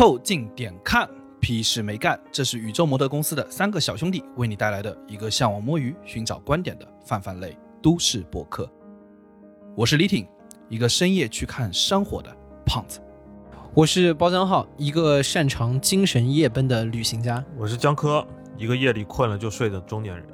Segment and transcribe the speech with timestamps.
[0.00, 1.06] 凑近点看，
[1.40, 2.18] 屁事没干。
[2.32, 8.66] 这是宇宙模特公司的三个小兄弟为你带来的一个向往摸鱼、寻找观点的泛泛类都市博客。
[9.76, 10.26] 我是李挺，
[10.70, 12.34] 一个深夜去看山火的
[12.64, 12.98] 胖子。
[13.74, 17.44] 我是包江浩，一个擅长精神夜奔的旅行家。
[17.58, 18.26] 我是江科，
[18.56, 20.24] 一个夜里困了就睡的中年人。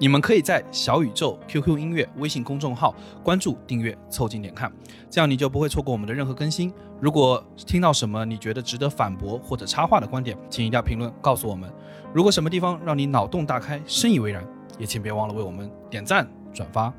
[0.00, 4.70] 你们可以在小宇宙、QQ 音乐、微信公众号关注、订阅、凑近点看，
[5.08, 6.72] 这样你就不会错过我们的任何更新。
[7.00, 11.72] 如果听到什么你觉得值得反驳或者插话的观点，请一定要评论告诉我们。
[12.12, 14.44] 如果什么地方让你脑洞大开、深以为然，
[14.78, 16.92] 也请别忘了为我们点赞、转发。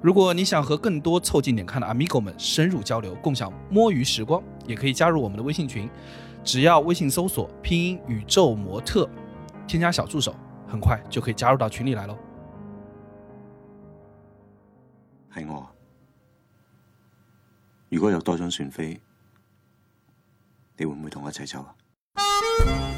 [0.00, 5.88] 如果你想和更多凑近点看的 Amigo 们深入交流，共享摸鱼时光，也可以加入我们的微信群，
[6.42, 9.08] 只要微信搜索拼音宇宙模特，
[9.68, 10.34] 添加小助手。
[10.68, 12.18] 很快就可以加入到群里来喽。
[15.34, 15.66] 係我。
[17.88, 19.00] 如果有多張船飛，
[20.76, 21.74] 你會唔會同我一齊走啊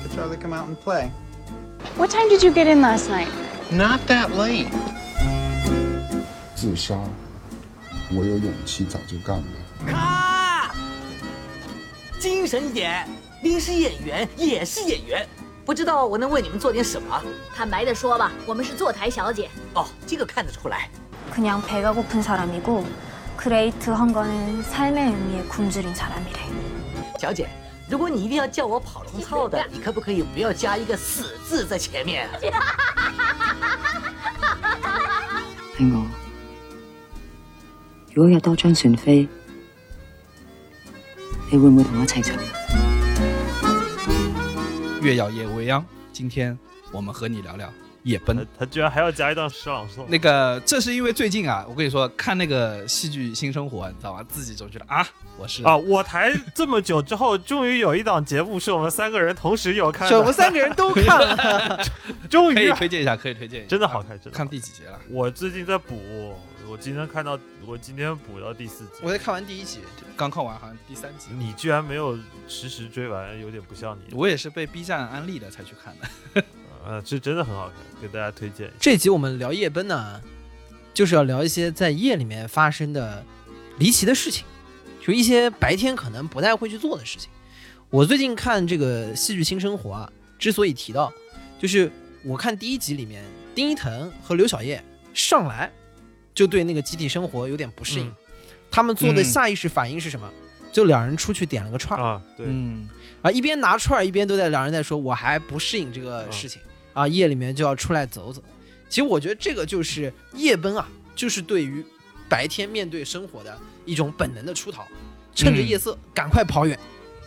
[0.03, 1.11] ？Could Charlie come out and play?
[1.97, 3.29] What time did you get in last night?
[3.71, 4.69] Not that late.
[6.57, 6.99] 自杀，
[8.11, 9.47] 我有勇气早就干了。
[9.87, 10.75] 咔！
[12.19, 13.09] 精神一点，
[13.43, 15.27] 您是演员，也是演员，
[15.70, 17.22] 不知道我能为你们做点什么？
[17.56, 19.50] 坦白的说吧，我们是坐台小姐。
[19.74, 20.90] 哦，这个看得出来。
[21.32, 22.86] 그냥 배가 고픈 사람이고
[23.36, 26.40] 그레이트 헌거는 삶의 의미에 굶주린 사람이래.
[27.18, 27.50] 小姐，
[27.90, 32.30] 如果你一定要叫我跑龙套的，你可不可以不要加一个死字在前面？
[35.78, 36.06] 系我。
[38.14, 39.28] 如果有多张船飞，
[41.52, 42.32] 你会唔会同我一齐走？
[45.01, 46.57] 月耀夜未央，今天
[46.93, 48.37] 我们和你聊聊夜奔。
[48.37, 50.05] 他他居然还要加一段诗朗诵。
[50.09, 54.23] 那个，这是因为最近啊，我跟你说，看那个戏剧《新生活》，你知道吗？
[54.29, 55.07] 自己总觉得啊，
[55.39, 61.83] 我是啊，我台这么久之后，终于有一档节目是我们三个人同时有看 我们三个人都看了，
[62.29, 65.01] 终于可以推荐一下，可以推荐一下，真的好看，真的看第几集了？
[65.09, 66.35] 我最近在补，
[66.71, 67.37] 我今天看到，
[67.67, 69.81] 我今天补到第四集，我才看完第一集，
[70.17, 71.31] 刚看完好像第三集。
[71.37, 72.17] 你居然没有
[72.47, 74.15] 实时追完，有点不像你。
[74.15, 76.45] 我也是被 B 站安利的才去看的。
[76.87, 78.71] 呃，这真的很好看，给大家推荐。
[78.79, 80.23] 这集我们聊夜奔呢，
[80.95, 83.25] 就是要聊一些在夜里面发生的
[83.81, 84.45] 离奇的事情，
[85.05, 87.29] 就一些白天可能不太会去做的事情。
[87.91, 91.13] 我最近看这个戏剧《新生活》啊，之所以提到，
[91.59, 91.91] 就是
[92.23, 93.25] 我看第一集里面，
[93.57, 94.81] 丁一腾和刘晓叶
[95.13, 95.73] 上来
[96.41, 98.15] 就对那个集体生活有点不适应，嗯、
[98.71, 100.27] 他们做的下意识反应是什么？
[100.73, 102.89] 就两人出去点了个串啊，对，嗯，
[103.21, 106.59] 啊，一边拿串儿一边都在两人在说，我还不适应这个事情。
[106.65, 106.71] 嗯。
[106.95, 108.43] 啊，夜里面就要出来走走。
[108.89, 111.85] 其实我觉得这个就是夜奔啊，就是对于
[112.27, 114.87] 白天面对生活的一种本能的出逃，
[115.35, 116.79] 趁着夜色赶快跑远，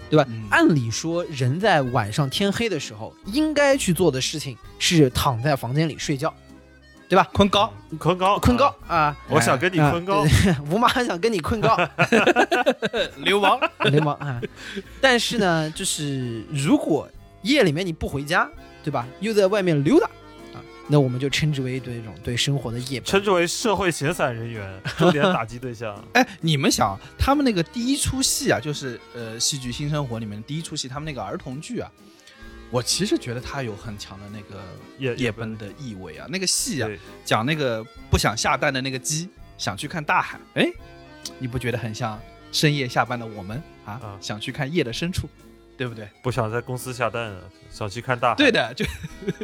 [0.09, 0.25] 对吧？
[0.27, 6.33] 嗯、按理说，人在晚上天黑的时候应该去做的事情是躺在房间里睡觉，
[7.13, 7.29] 对吧？
[7.31, 9.15] 困高，困高，困高啊！
[9.29, 10.25] 我想跟你困高，
[10.69, 11.77] 吴妈想跟你困高，
[13.23, 13.59] 流氓，
[13.91, 14.41] 流氓啊！
[14.99, 17.07] 但是呢，就是如果
[17.43, 18.49] 夜里面你不回家。
[18.83, 19.07] 对吧？
[19.21, 20.05] 又在外面溜达
[20.53, 20.59] 啊，
[20.89, 25.97] 那我们就称之为对这种对生活的夜，称之为社会闲散人员，重点打击对象。
[26.11, 31.89] 哎，你们想，他们那个第一出戏啊，就是呃，戏剧《新生活》里面的第一出戏，他们那个儿童剧啊，
[32.73, 34.63] 我其实觉得它有很强的那个
[34.97, 36.25] 夜夜奔的意味啊。
[36.27, 36.89] 那个戏啊，
[37.23, 39.29] 讲那个不想下蛋的那个鸡
[39.59, 40.67] 想去看大海，哎，
[41.37, 42.19] 你不觉得很像
[42.51, 43.93] 深夜下班的我们啊？
[43.93, 45.29] 啊想去看夜的深处。
[45.75, 46.07] 对不对？
[46.21, 47.41] 不想在公司下蛋啊，
[47.71, 48.35] 想去看大海。
[48.35, 48.85] 对的，就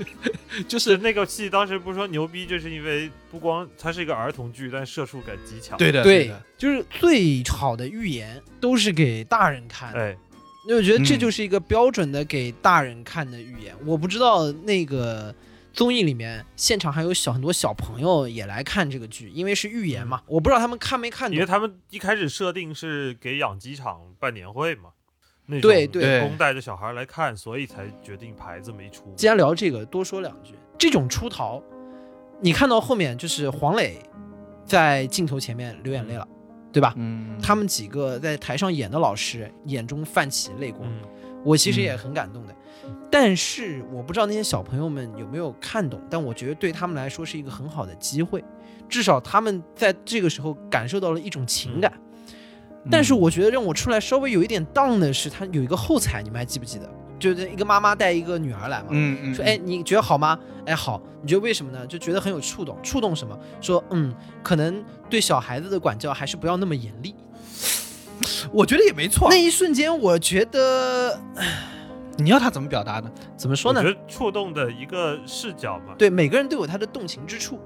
[0.69, 5.75] 就是那个戏，当时不是说牛逼，就是因为不光它是一个儿童剧，但射术感极强。
[5.79, 9.99] 对的，对的，就是最好的预言都是给大人看的。
[9.99, 10.17] 哎，
[10.67, 13.73] 因为我觉得这就是一个标准的给大人看的预言。
[13.79, 15.33] 嗯、我不知道那个
[15.73, 20.21] 综艺里面现场还有小很多小朋友也来看这个剧，因为是预言嘛。
[20.27, 24.89] 我不知道他们看没看懂，因为他们一开始设定是给养鸡场办年会嘛。
[25.61, 29.11] 对对，公带着小孩来看，所以才决定排这么一出。
[29.15, 30.53] 既然聊这个，多说两句。
[30.77, 31.59] 这种出逃，
[32.39, 33.99] 你看到后面就是黄磊
[34.63, 36.27] 在镜头前面流眼泪了，
[36.71, 36.93] 对吧？
[36.97, 40.99] 嗯，他们几个在台上演的老师眼中泛起泪光，嗯、
[41.43, 42.55] 我其实也很感动的。
[42.85, 48.43] 嗯、但是我不知道那些小朋友们有没有看懂，但我觉得对他们来说是一个很好的机会，
[48.87, 51.91] 至少他们在这个时候感受到了一种情感。
[51.95, 56.89] 嗯但是我觉得让我出来稍微有一点荡的是，他有一个后采，你们还记不记得？
[57.19, 60.39] 就是一个妈妈带一个女儿来嘛，嗯嗯，说哎，你觉得好吗？
[60.65, 61.85] 哎，好，你觉得为什么呢？
[61.85, 63.37] 就觉得很有触动，触动什么？
[63.59, 67.15] 说嗯，可能对小孩子的管教还是不要那么严厉。
[68.51, 69.29] 我觉得也没错。
[69.29, 71.19] 那一瞬间，我觉得
[72.17, 73.09] 你要他怎么表达呢？
[73.37, 73.85] 怎么说呢我？
[73.85, 75.93] 觉得触动的一个视角嘛。
[75.97, 77.59] 对，每个人都有他的动情之处，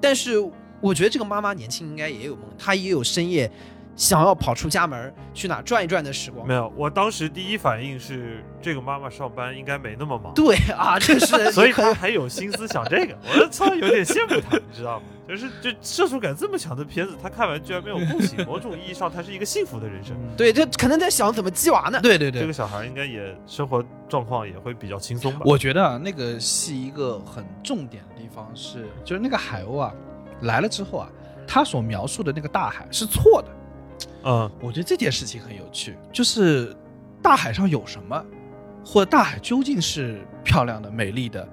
[0.00, 0.38] 但是
[0.80, 3.50] 我觉得这个妈妈年轻应该也有梦，她也有深夜
[3.96, 6.54] 想要跑出家门去哪转一转的时光没。
[6.54, 15.06] 有，我当时第一反应是这个妈妈上班应该没那么忙，对啊，这是 所以她还有心思想这个，我操，有点羡慕她，你知道吗？
[15.28, 20.16] 就是就社畜感这么强的片子，他看完居然没有共情，某种意义上他是一个幸福的人生。
[20.38, 22.00] 对，这可能在想怎么鸡娃呢？
[22.00, 25.40] 对对对这个，小孩应该也生活状况也会比较轻松吧？
[25.44, 29.92] 我觉得啊，那个戏一个很重点的地方是，就是那个海鸥啊
[30.40, 31.10] 来了之后啊，
[31.46, 33.48] 他所描述的那个大海是错的。
[34.24, 36.74] 嗯，我觉得这件事情很有趣，就是
[37.22, 38.24] 大海上有什么，
[38.82, 41.48] 或者大海究竟是漂亮的、美丽的，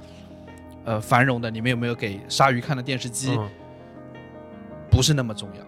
[0.86, 1.52] 呃，繁荣的。
[1.52, 3.36] 你们有没有给鲨鱼看的电视机？
[3.38, 3.50] 嗯
[4.96, 5.62] 不是那么重要，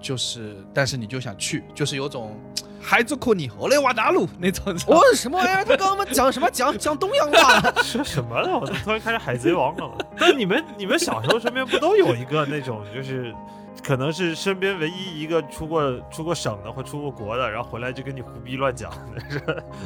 [0.00, 2.38] 就是但是你就想去，就是有种
[2.82, 4.74] 孩子哭你后来瓦达鲁那种。
[4.86, 5.64] 我、什么玩意儿？
[5.64, 6.48] 他刚刚讲什么？
[6.50, 7.72] 讲 讲东洋话？
[7.82, 8.58] 说什么了？
[8.60, 9.90] 我突然开始海贼王了。
[10.18, 13.34] 那你们你们小时候身边不都有一个那种，就是
[13.82, 18.90] 可能是身边唯一一个出过出过省的或出过国的，然后回来就跟你胡逼乱讲，
[19.28, 19.38] 是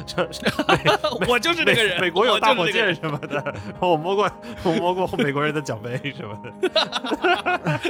[0.07, 0.43] 是是
[1.29, 4.31] 我就是那个人美美国有大火箭什么的，我摸过
[4.63, 7.81] 我摸过美国人的奖杯什么的，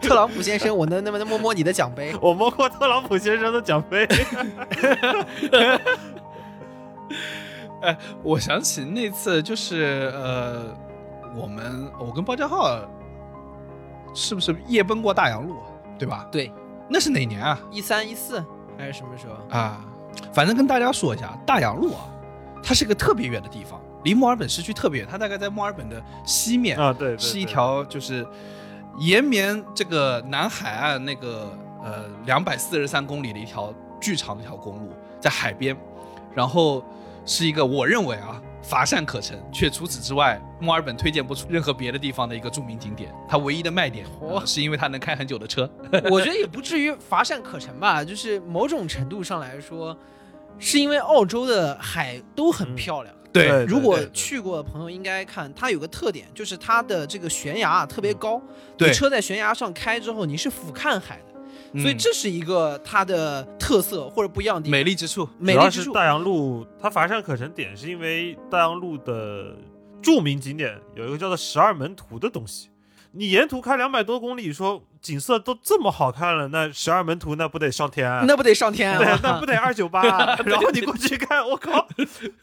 [0.00, 2.14] 特朗普先生，我能能不能摸摸你的奖杯？
[2.20, 4.06] 我摸过特朗普先生的奖杯。
[7.80, 10.76] 哎，我想起那次就是呃，
[11.36, 12.80] 我们我跟包家浩
[14.18, 15.58] 是不是夜奔过大洋路，
[15.96, 16.26] 对吧？
[16.32, 16.52] 对，
[16.88, 17.58] 那是哪年啊？
[17.70, 18.44] 一三一四
[18.76, 19.56] 还是什么时候？
[19.56, 19.84] 啊，
[20.32, 22.10] 反正跟大家说一下，大洋路啊，
[22.62, 28.26] 它是个特别远的地方，离墨尔本市区特别远，它大概在墨尔本的西面啊对对是一条就是
[28.98, 35.76] 延绵这个南海岸那个呃两百四十三公里的一条巨长的一条公路，在海边，
[36.34, 36.84] 然后
[37.24, 45.68] 是一个我认为啊乏善可陈，却除此之外墨尔本推荐不出任何别的地方的一个著名景点，它唯一的卖点、呃是因为它能开很久的车。
[46.10, 49.96] 我觉得也不至于乏善可陈吧，就是某种程度上来说，
[50.58, 53.14] 是因为澳洲的海都很漂亮。
[53.30, 58.40] 对对如果去过的朋友应该看，它有个特点，就是它的这个悬崖啊特别高，
[58.76, 58.90] 对。
[58.92, 61.37] 车在悬崖上开之后，你是俯瞰海的，
[61.74, 64.68] 所以嗯这是一个它的特色或者不一样的。
[64.70, 69.56] 美丽之处，美丽之处，大洋路，它乏善可陈点是因为大洋路的
[70.02, 72.70] 著名景点有一个叫做十二门徒的东西。
[73.12, 78.22] 你沿途开两百多公里，说景色都这么好看了，那十二门徒那不得上天啊？
[78.28, 80.02] 那不得上天对啊？，那不得二九八？
[80.44, 81.88] 然后你过去看，我靠，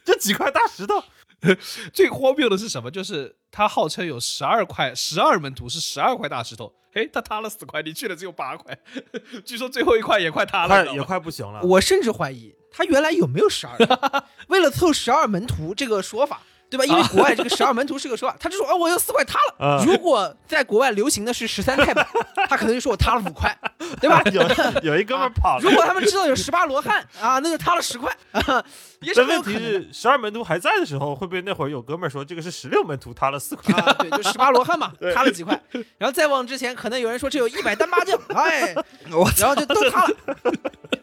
[0.04, 0.96] 这几块大石头，
[1.94, 2.90] 最荒谬的是什么？
[2.90, 8.78] 就是它号称有十二块，十二门徒是十二块大石头，哎，它塌了四块，你去了只有八块，
[9.46, 11.62] 据说最后一块也快塌了，也快不行了。
[11.64, 13.78] 我甚至怀疑他原来有没有十二，
[14.50, 16.42] 为了凑十二门徒这个说法。
[16.76, 16.86] 对吧？
[16.86, 19.56] 因为国外这个十二门徒是个说法，他就说，哦，我有四块塌了。
[19.60, 22.06] 嗯如果在国外流行的是十三太保，
[22.50, 23.56] 他可能就说我塌了五块，
[24.02, 24.22] 对吧？
[24.32, 24.42] 有
[24.84, 28.64] 有一哥们儿跑了，如果他们知道有十八罗汉啊，那就塌了十块，啊、
[29.02, 29.54] 也是但问题。
[29.54, 33.74] 是，十二门徒还在的时候，会不会那会儿有哥们儿说这个是十六门徒塌了四块？
[33.82, 35.60] 啊，对，就十八罗汉嘛，塌了几块，
[35.98, 38.76] 然后再往之前，可能有人说这有一百单八将，哎，
[39.38, 40.16] 然后就都塌了，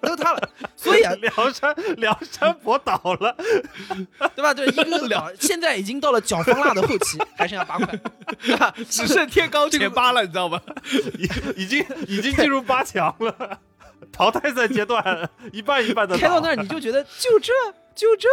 [0.02, 3.36] 都塌了，所以啊，梁山梁山伯倒了，
[4.34, 4.52] 对吧？
[4.52, 7.98] 对，一个个倒，现在已经到了脚方腊的后期， 还剩下八块？
[8.90, 10.60] 只剩天高前八了，你知道吗？
[11.16, 13.60] 已已经已经进入八强了，
[14.10, 17.52] 淘汰赛阶段一半一半的开到那儿你就觉得就这
[17.94, 18.28] 就这，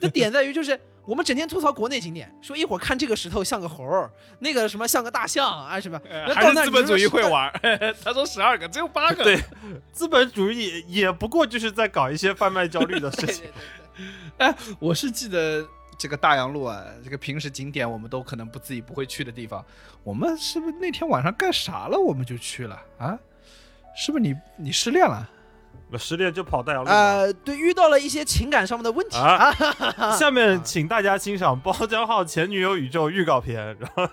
[0.00, 0.78] 的点在于就是。
[1.06, 6.00] 我们整天吐槽国内景点，说一会儿看这个石头像个猴儿，那个什么像个大象啊什么，
[6.34, 7.60] 还到那资本主义会玩儿。
[8.02, 9.22] 他说十二个，只有八个。
[9.22, 9.38] 对，
[9.92, 13.44] 资本主义也不过就是在搞一些贩卖焦虑的事情。
[14.38, 19.64] 哎，我是记得这个大洋路啊，这个平时景点我们都可能不自己不会去的地方，
[20.02, 23.18] 我们是不是那天晚上干啥了，我们就去了啊？
[23.96, 25.30] 是不是你你失恋了？
[25.90, 26.94] 我失恋就跑大洋路吧。
[26.94, 29.16] 呃，对，遇到了一些情感上面的问题。
[30.18, 33.76] 下面请大家欣赏包浆号前女友宇宙预告片。
[33.78, 34.08] 然后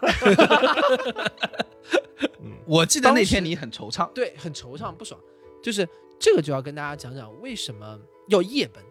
[2.67, 5.19] 我记得那天你很惆怅，对，很惆怅不爽。
[5.63, 5.87] 就是
[6.19, 8.83] 这个就要跟大家讲讲为什么要夜奔。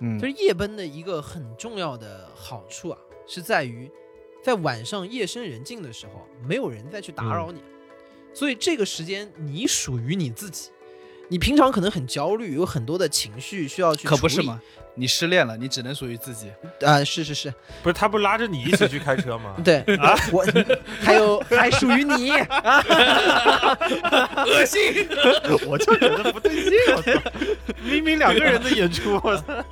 [0.00, 3.90] 嗯就是夜奔的一个很重要的好处啊，是在于
[4.42, 7.60] 在晚上夜深人静的时候，没有人再去打扰你，
[8.32, 10.70] 所以这个时间你属于你自己，
[11.28, 14.60] 你平常可能很焦虑，有很多的情绪需要去处理可不是吗？
[14.96, 16.50] 你失恋了，你只能属于自己。
[16.84, 19.54] 啊、是是是，不是他不拉着你一起去开车吗？
[19.64, 20.44] 对啊，我
[21.00, 22.82] 还有还属于你啊，
[24.44, 25.08] 恶心！
[25.68, 27.12] 我就觉得不对劲，我操！
[27.84, 29.64] 明明两个人的演出，我操！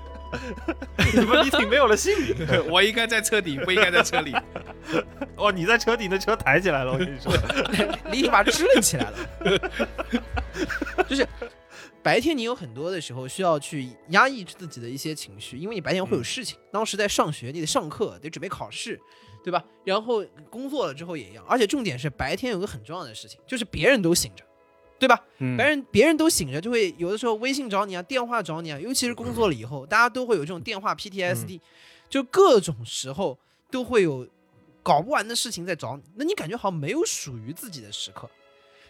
[1.14, 2.36] 怎么李挺没有了性命？
[2.70, 4.34] 我应该在车底，不应该在车里。
[5.36, 7.32] 哦，你在车底，那车抬起来了，我跟你说。
[8.10, 9.16] 李挺把支棱起来了，
[11.08, 11.26] 就是
[12.02, 16.58] 白天你有很多的时候需要去压抑自己的一些情绪，因为你白天会有事情。
[16.72, 19.00] 当时在上学，你得上课，得准备考试，
[19.44, 19.62] 对吧？
[19.84, 24.44] 然后工作了之后也一样，而且重点是白天有个很重要的事情，就是别人都醒着，
[24.98, 25.22] 对吧？
[25.38, 31.60] 嗯别人别人都醒着，就会有的时候微信找你啊，电话找你啊，尤其是工作了以后，大家都会有这种电话 PTSD，、
[32.08, 33.38] 就各种时候
[33.70, 34.26] 都会有
[34.82, 38.28] 搞不完的事情在找你，那你感觉好像没有属于自己的时刻，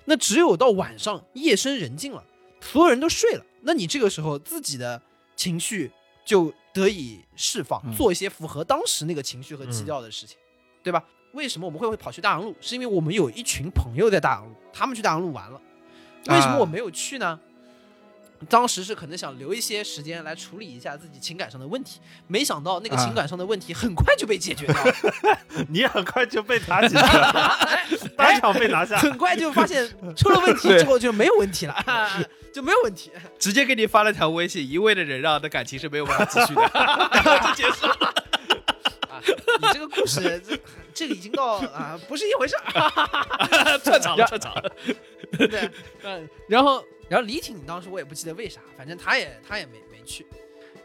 [0.07, 2.25] 那只有到晚上夜深人静了，
[2.61, 5.01] 所有人都睡了，那你这个时候自己的
[5.37, 5.91] 情绪
[6.25, 10.39] 就得以释放，嗯做一些符合当时那个情绪和基调的事情，
[10.83, 11.05] 对吧？
[11.33, 12.55] 为什么我们会会跑去大洋路？
[12.59, 15.61] 是因为我们有一群朋友在大洋路，他们去大洋路玩了。
[16.29, 17.39] 为什么我没有去呢？
[18.49, 24.95] 当时是可能想留一些时间来处理一下自己情感上的问题，没想到那个情感上的问题很快就被解决掉了，
[25.69, 27.59] 你很快就被他解决了，
[28.17, 28.97] 当场被拿下。
[28.97, 29.85] 很快就发现
[30.17, 31.75] 出了问题之后就没有问题了，
[32.55, 33.11] 就没有问题。
[33.41, 36.63] 直接给你发了条微信，一味的忍让的感情是没有办法继续的，
[37.45, 38.15] 就结束了。
[39.11, 39.19] 啊，
[39.61, 40.57] 你这个故事这
[40.99, 43.79] 这个已经到啊不是一回事儿。
[43.79, 44.73] 串场了，串场了。
[45.31, 45.71] 对，
[46.03, 50.27] 嗯，然后然后李挺当时我也不记得为啥，反正他也他也没没去，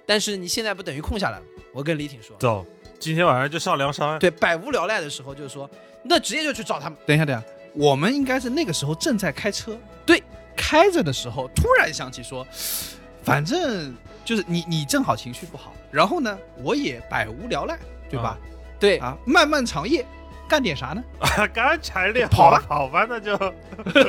[0.05, 1.45] 但是你现在不等于空下来了？
[1.71, 2.63] 我跟李挺说，走，
[2.99, 4.19] 今天晚上就上梁山。
[4.19, 5.67] 对，百无聊赖的时候就是说，
[6.03, 6.99] 那直接就去找他们。
[7.07, 10.21] 等一下，等一下，我们应该是那个时候正在开车，对，
[10.55, 12.45] 开着的时候突然想起说，
[13.23, 18.37] 反正就是你你正好情绪不好，然后呢，我也百无聊赖，对吧？
[18.83, 18.97] 对。
[18.97, 20.05] 啊，漫漫长夜，
[20.47, 21.01] 干点啥呢？
[21.19, 22.63] 啊， 干柴烈火跑吧。
[22.67, 23.37] 跑吧，那就。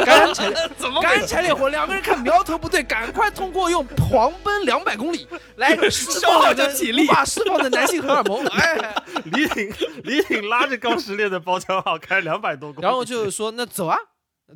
[0.05, 5.27] 干柴怎么干柴烈火，两个人看苗头不对，赶快通过用狂奔两百公里
[5.57, 7.07] 来释放我们体力。
[7.07, 8.45] 把释放的男性荷尔蒙。
[8.47, 8.95] 哎，
[9.27, 13.97] 李挺李挺拉着高石烈的包厢号开两百多公里，然后就是说那走啊，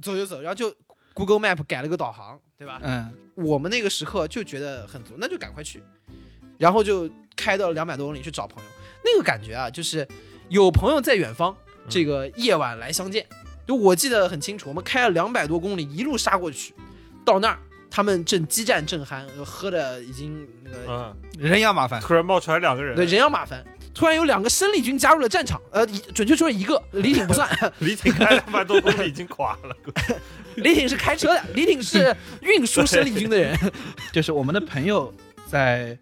[0.03, 0.75] 走就走，然后就
[1.15, 2.81] Google Map 改了个导航，对吧？
[2.83, 5.83] 嗯，我们那个时刻就觉得很足，那就赶快去，
[6.59, 8.71] 然后就开到两百多公里去找朋友，
[9.05, 10.07] 那个感觉啊，就是
[10.49, 11.57] 有朋友在远方，
[11.89, 13.27] 这个夜晚来相见。
[13.67, 16.75] 就我记得很清楚，我们开了两百多公里，一路杀过去，
[17.25, 17.59] 到那儿
[17.91, 22.01] 他们正激战正酣，呃喝的已经那个嗯，人仰马翻。
[22.01, 23.65] 突然冒出来两个人，对人仰马翻。
[23.95, 27.49] 突然有两个生力军加入了战场，呃，一准确说是一个，李挺不算，
[27.81, 29.77] 李挺开两百多公里已经垮了。
[30.57, 33.59] 李挺是开车的，李挺是运输生力军的人。
[34.13, 35.13] 就是我们的朋友
[35.47, 35.99] 在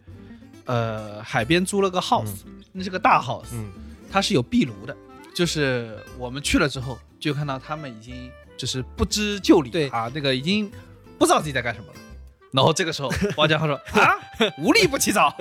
[0.66, 2.42] 呃海边租了个 house，、
[2.72, 3.72] 那是个大 house，、嗯
[4.10, 4.96] 它是有壁炉的。
[5.34, 10.70] 就是我们去了之后，就看到他们已经就是不知就里，对啊，那个已经
[11.18, 11.98] 不知道自己在干什么了。
[12.52, 14.16] 然后这个时候， 王家浩说啊，
[14.58, 15.36] 无利不起早，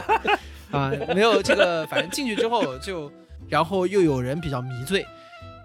[0.70, 3.12] 啊，没有这个，反正进去之后就，
[3.48, 5.04] 然后又有人比较迷醉，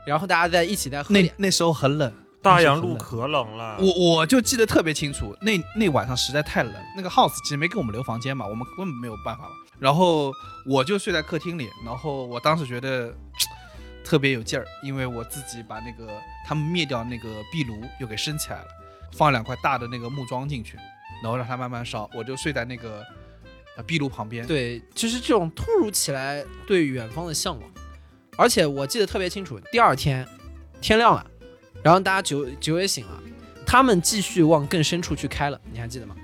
[0.06, 9.52] 然后大家在一起在喝点，那那时候很冷，大洋路可冷了，我我就记得特别清楚，那那晚上实在太冷，那个 house 其实没给我们留房间嘛，我们根本没有办法嘛。
[9.80, 10.32] 然后
[10.66, 13.14] 我就睡在客厅里，然后我当时觉得
[14.04, 16.12] 特别有劲儿，因为我自己把那个
[16.48, 18.68] 他们灭掉那个壁炉又给升起来了，
[19.14, 20.78] 放两块大的那个木桩进去，
[21.24, 23.04] 然后让它慢慢烧，我就睡在那个
[23.78, 24.46] 呃壁炉旁边。
[24.46, 27.70] 对，就是这种突如其来对远方的向往，
[28.38, 30.28] 而且我记得特别清楚，第二天
[30.80, 31.26] 天亮了，
[31.84, 33.20] 然后大家酒酒也醒了，
[33.66, 36.16] 他们继续往更深处去开了，你还记得吗？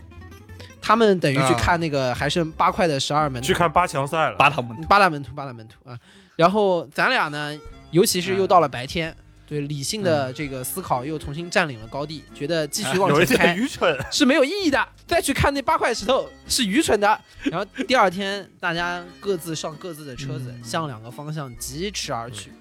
[0.81, 4.37] 他们等于去啊看那个还剩八块的十二门徒去看八强赛了。
[4.37, 5.99] 八大门八大门徒，八大门徒啊。
[6.37, 7.59] 然后咱俩呢，
[7.91, 9.13] 尤其是又到了白天，
[9.45, 14.87] 对理性的这个思考又重新占领了高地，觉得继续往前开点愚蠢，是没有意义的。
[15.05, 17.19] 再去看那八块石头是愚蠢的。
[17.43, 22.53] 然后第二天，大家各自上各自的车子，向两个方向疾驰而去。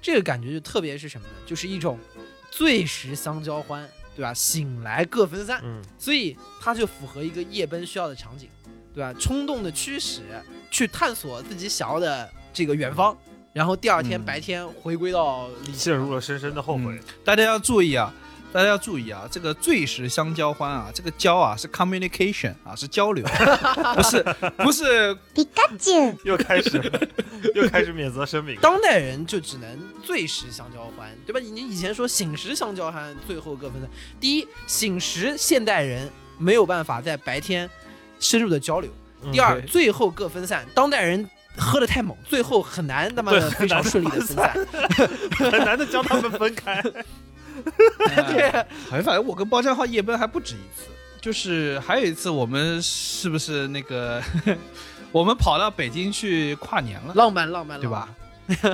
[0.00, 1.34] 这个感觉就特别是什么呢？
[1.44, 1.98] 就是一种
[2.56, 3.86] 醉时相交欢，
[4.16, 4.32] 对吧？
[4.32, 5.60] 醒来各分散。
[5.62, 8.48] 嗯，所以它就符合一个夜奔需要的场景，
[8.94, 9.12] 对吧？
[9.20, 10.22] 冲动的驱使，
[10.70, 13.14] 去探索自己想要的这个远方，
[13.52, 15.74] 然后第二天嗯白天回归到理嗯。
[15.74, 16.98] 陷入了深深的后悔。
[17.22, 18.10] 大家要注意啊，
[18.56, 23.22] 大家要注意啊，这个醉时相交欢啊，这个交啊是 communication 啊，是交流，
[23.94, 24.22] 不是
[24.56, 25.92] 不是皮卡丘，
[26.24, 26.80] 又开始
[27.54, 28.58] 又开始免责声明。
[28.62, 31.38] 当代人就只能醉时相交欢，对吧？
[31.38, 33.90] 你以前说醒时相交欢，最后各分散。
[34.18, 37.68] 第一，醒时现代人没有办法在白天
[38.18, 38.88] 深入的交流；
[39.22, 40.64] 嗯第二，对最后各分散。
[40.74, 44.66] 当代人喝的太猛，最后很难他妈的非常顺利的分散。
[45.36, 46.82] 很难的将他们分开。
[48.32, 48.50] 对，
[48.88, 50.88] 好像反正我跟包浆浩夜奔还不止一次，
[51.20, 54.22] 就是还有一次我们是不是那个
[55.12, 58.08] 我们跑到北京去跨年了，浪漫浪漫，对吧？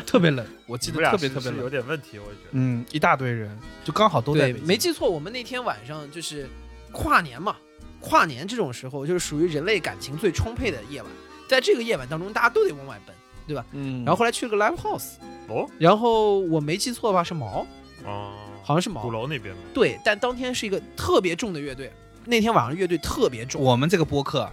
[0.07, 1.71] 特别冷，我记你们俩得特别是是有特别冷。
[1.71, 2.51] 点问题，我觉得。
[2.51, 4.69] 嗯，一大堆人，就刚好都在对北，京。
[4.69, 6.47] 没记错，我们那天晚上就是
[6.91, 7.57] 跨年嘛，
[7.99, 11.11] 跨年这种时候就是属于人类感情最充沛的夜晚，
[11.49, 13.65] 在这个夜晚当中，大家都得往外奔，对吧？
[13.73, 15.12] 嗯，然后后来去了个 live house，
[15.49, 17.67] 哦然后我没记错的话是毛，
[18.05, 19.61] 哦，好像是毛鼓，楼那边嘛。
[19.75, 21.92] 对，但当天是一个特别重的乐队，
[22.25, 24.50] 那天晚上乐队特别重，我们这个播客啊，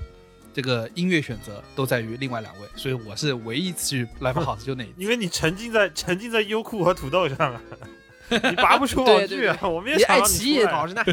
[0.53, 4.93] 这个音乐选择都在于另外两位，所以我是唯一去 live house 就那一次。
[4.97, 7.61] 因为你沉浸在沉浸在优酷和土豆上啊，
[8.29, 9.57] 你拔不出网剧啊！
[9.63, 11.03] 我们也你爱奇艺搞着呢。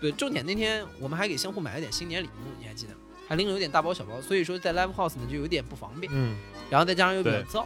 [0.00, 2.92] 对，重点那天我们还给相互买了点新年礼物，你还记得？
[3.28, 6.10] 还拎了有点大包小包，所以说在 live house 呢就有点不方便。
[6.12, 6.36] 嗯，
[6.68, 7.64] 然后再加上又比较对燥，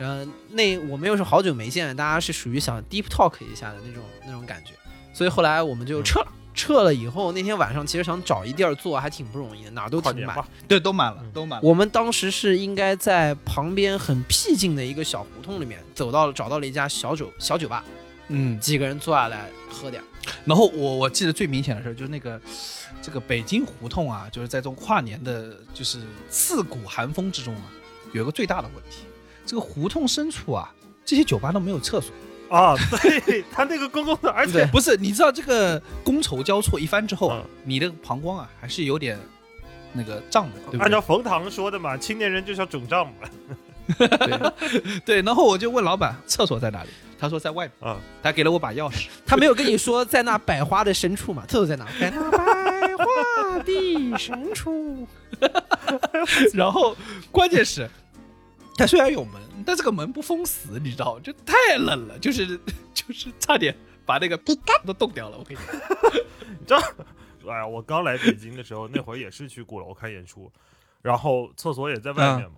[0.00, 4.72] 然后那我们又是好久没见，大家是属于想 deep talk 一下的那种那种感觉，
[5.12, 6.26] 所以后来我们就撤了。
[6.52, 10.36] 撤了以后，那天晚上其实想找一地儿坐还挺不容易的，哪儿都挺满。
[10.66, 11.66] 对，都满了嗯，都满了。
[11.66, 17.84] 我们当时是应该在旁边很僻静的一个小胡同里面走到了，找到了一家小酒小酒吧，
[18.28, 20.02] 嗯，几个人坐下来喝点。
[20.44, 22.38] 然后我我记得最明显的事儿就是那个
[23.00, 27.62] 这个北京胡同啊，就是在这种跨年的，就是刺骨寒风之中啊，
[28.12, 29.04] 有一个最大的问题，
[29.50, 30.72] 这个胡同深处啊，
[31.04, 32.14] 这些酒吧都没有厕所。
[32.48, 32.76] 啊，
[33.26, 39.18] 对 他那个公共的，而且不是，你知道这个觥筹交错一番之后啊，嗯你的膀胱啊还是有点
[39.92, 40.80] 那个胀的，对不对？
[40.82, 43.12] 按照冯唐说的嘛，青年人就是要肿胀嘛。
[43.98, 51.44] 对 对，然后我就问老板厕所在哪里，他说在外面，啊，他给了我把钥匙，他没有跟你说在那百花的深处嘛？
[51.48, 51.88] 厕所在哪？
[52.00, 55.08] 在那百花的深处。
[56.54, 56.96] 然后
[57.32, 57.90] 关键是，
[58.76, 61.18] 它虽然有门，但这个门不封死，你知道？
[61.20, 62.58] 就太冷了，就是
[62.94, 64.54] 就是差点把那个都
[64.94, 65.36] 冻掉了。
[65.38, 65.76] 我跟你讲，
[66.58, 66.80] 你知道，
[67.46, 70.50] 哎呀，我刚来北京的时候，那会儿也是去鼓楼看演出，
[71.02, 72.56] 然后厕所也在外面嘛。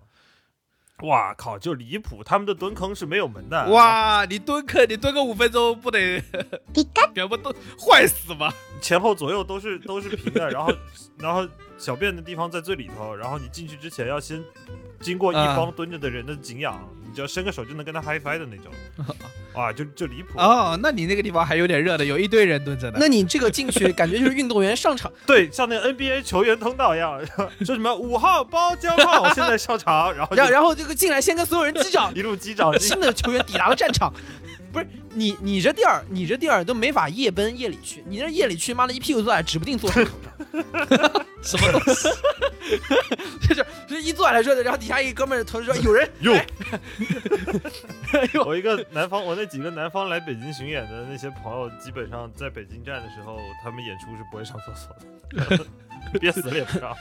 [1.01, 2.23] 哇靠，就离谱！
[2.23, 3.67] 他们的蹲坑是没有门的。
[3.69, 6.23] 哇，你蹲坑，你蹲个五分钟不得
[7.13, 8.53] 全部都坏死吗？
[8.79, 10.73] 前后左右都是都是平的，然后
[11.17, 11.45] 然后
[11.77, 14.43] 小便的地方在最里头，然后你进去之前要先
[14.99, 18.71] 经过一帮蹲着的人的景仰，你只要伸个手就能跟他 high five 的那种。
[19.53, 22.97] 哇，就就离谱哦，那你那个地方还有点热的，有一堆人蹲着呢。
[22.99, 27.21] 那你这个进去感觉就是运动员上场，对，像那个 NBA 球员通道一样，
[27.59, 34.11] 说什么五号包浆号现在上场，然后然后然后这个进来先跟所有人击掌， 一路击掌，新的球员抵达了战场。
[34.71, 40.32] 不是你，你这地儿，你这地儿都没法夜奔夜里去，你这夜里去，妈的一屁股坐下，指不定坐什么头上。
[41.41, 42.09] 什么东西？
[43.47, 46.49] 就是就是一坐下来说的，然后底下一哥们儿同事说有人 哟哎
[48.13, 54.95] 哎呦，我一个南方，我那几个南方来北京巡演的那些朋友，基本上在北京站的时候，他们演出是不会上厕所
[55.57, 55.65] 的，
[56.19, 56.95] 憋死了也不上。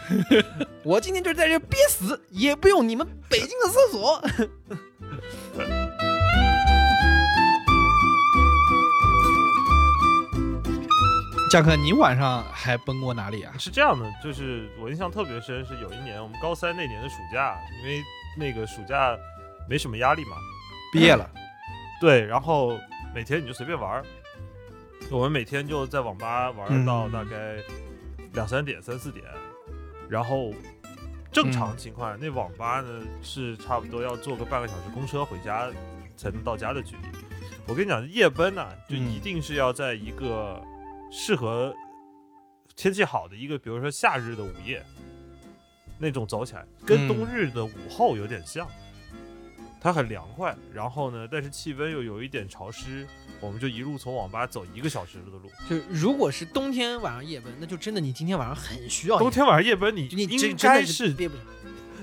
[0.83, 4.23] 我今天就是在这憋死，也不用你们北京的厕所。
[11.53, 13.53] 江哥， 你晚上还奔过哪里啊？
[13.59, 18.03] 是这样的，就是我印象特别深，是有一年我们高三那年的暑假，因为
[18.39, 19.15] 那个暑假
[19.69, 20.37] 没什么压力嘛，
[20.91, 21.29] 毕业了，
[22.01, 22.79] 对，然后
[23.15, 24.05] 每天你就随便玩儿，
[25.11, 27.57] 我们每天就在网吧玩到大概
[28.33, 29.23] 两三点、三四点，
[30.09, 30.55] 然后
[31.31, 35.69] 正常情况下，那网吧呢是差不多要坐个半个小时公车回家
[36.17, 37.09] 才能到家的距离。
[37.67, 40.61] 我跟你讲，夜奔呢、就一定是要在一个
[41.13, 41.75] 适合
[42.75, 44.83] 天气好的一个，比如说夏日的午夜，
[45.99, 48.67] 那种走起来，跟冬日的午后有点像。
[49.79, 53.05] 它很凉快，然后呢，但是气温又有一点潮湿，
[53.41, 55.51] 我们就一路从网吧走一个小时的路。
[55.69, 59.19] 就如果是冬天晚上夜奔，那就真的你今天晚上很需要。
[59.19, 61.43] 冬天晚上夜奔，你你应该是憋不住。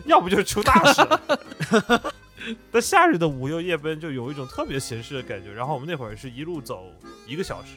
[0.05, 2.13] 要不就是出大事了。
[2.69, 5.53] 但夏日的午夜夜奔就有一种特别闲适的感觉。
[5.53, 6.91] 然后我们那会儿是一路走
[7.25, 7.75] 一个小时。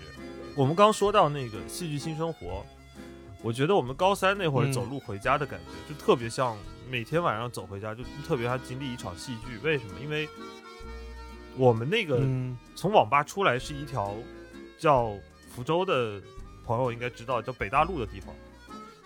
[0.55, 2.65] 我们刚说到那个戏剧新生活，
[3.43, 6.57] 我觉得我们高三那会儿嗯走路回家的感觉，就特别像
[6.91, 9.59] 每天晚上走回家，就特别像经历一场戏剧。
[9.63, 9.99] 为什么？
[10.01, 10.29] 因为
[11.57, 14.15] 我们那个嗯从网吧出来是一条
[14.79, 15.15] 叫
[15.55, 16.21] 福州的
[16.65, 18.35] 朋友应该知道，叫北大路的地方，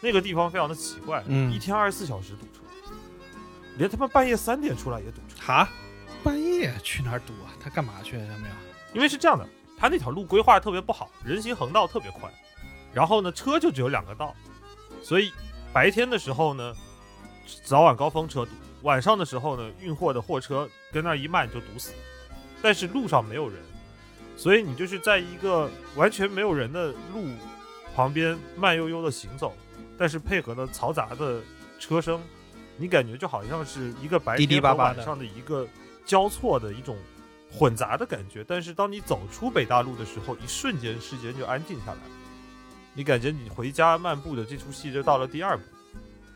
[0.00, 2.60] 那个地方非常的奇怪，嗯一天二十四小时堵车，
[3.78, 5.40] 连他妈半夜三点出来也堵车。
[5.40, 5.68] 哈，
[6.24, 7.54] 半夜去哪儿堵啊？
[7.60, 8.16] 他干嘛去？
[8.18, 8.56] 他们要
[8.92, 12.32] 因为是这样的，他那条路规划特别不好，人行横道特别宽，
[12.92, 14.34] 然后呢，车就只有两个道，
[15.02, 15.32] 所以
[15.72, 16.74] 白天的时候呢，
[17.62, 18.50] 早晚高峰车堵，
[18.82, 21.92] 晚上的时候呢，运货的货车跟那儿一慢就堵死，
[22.62, 23.58] 但是路上没有人，
[24.36, 27.28] 所以你就是在一个完全没有人的路
[27.94, 29.54] 旁边慢悠悠的行走，
[29.98, 31.40] 但是配合了嘈杂的
[31.78, 32.22] 车声，
[32.78, 35.66] 你感觉就好像是一个白天和晚上的一个
[36.04, 36.96] 交错的一种
[37.56, 38.44] 混杂的感觉。
[38.46, 41.98] 但是当你走出北大路的时候，一瞬间世间就安静下来。
[42.92, 45.64] 你感觉你回家漫步的这出戏就到了第二步，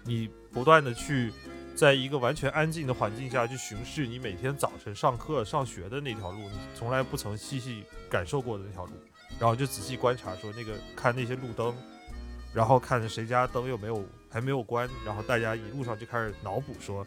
[0.05, 1.33] 你不断的去
[1.75, 8.93] 在一个完全安静的环境下去巡视你每天早晨上课上学的那条路，你从来不曾细细感受过的那条路，
[9.39, 11.75] 然后就仔细观察说那个看那些路灯，
[12.53, 17.07] 然后看谁家灯又没有还没有关，然后大家一路上就开始脑补说，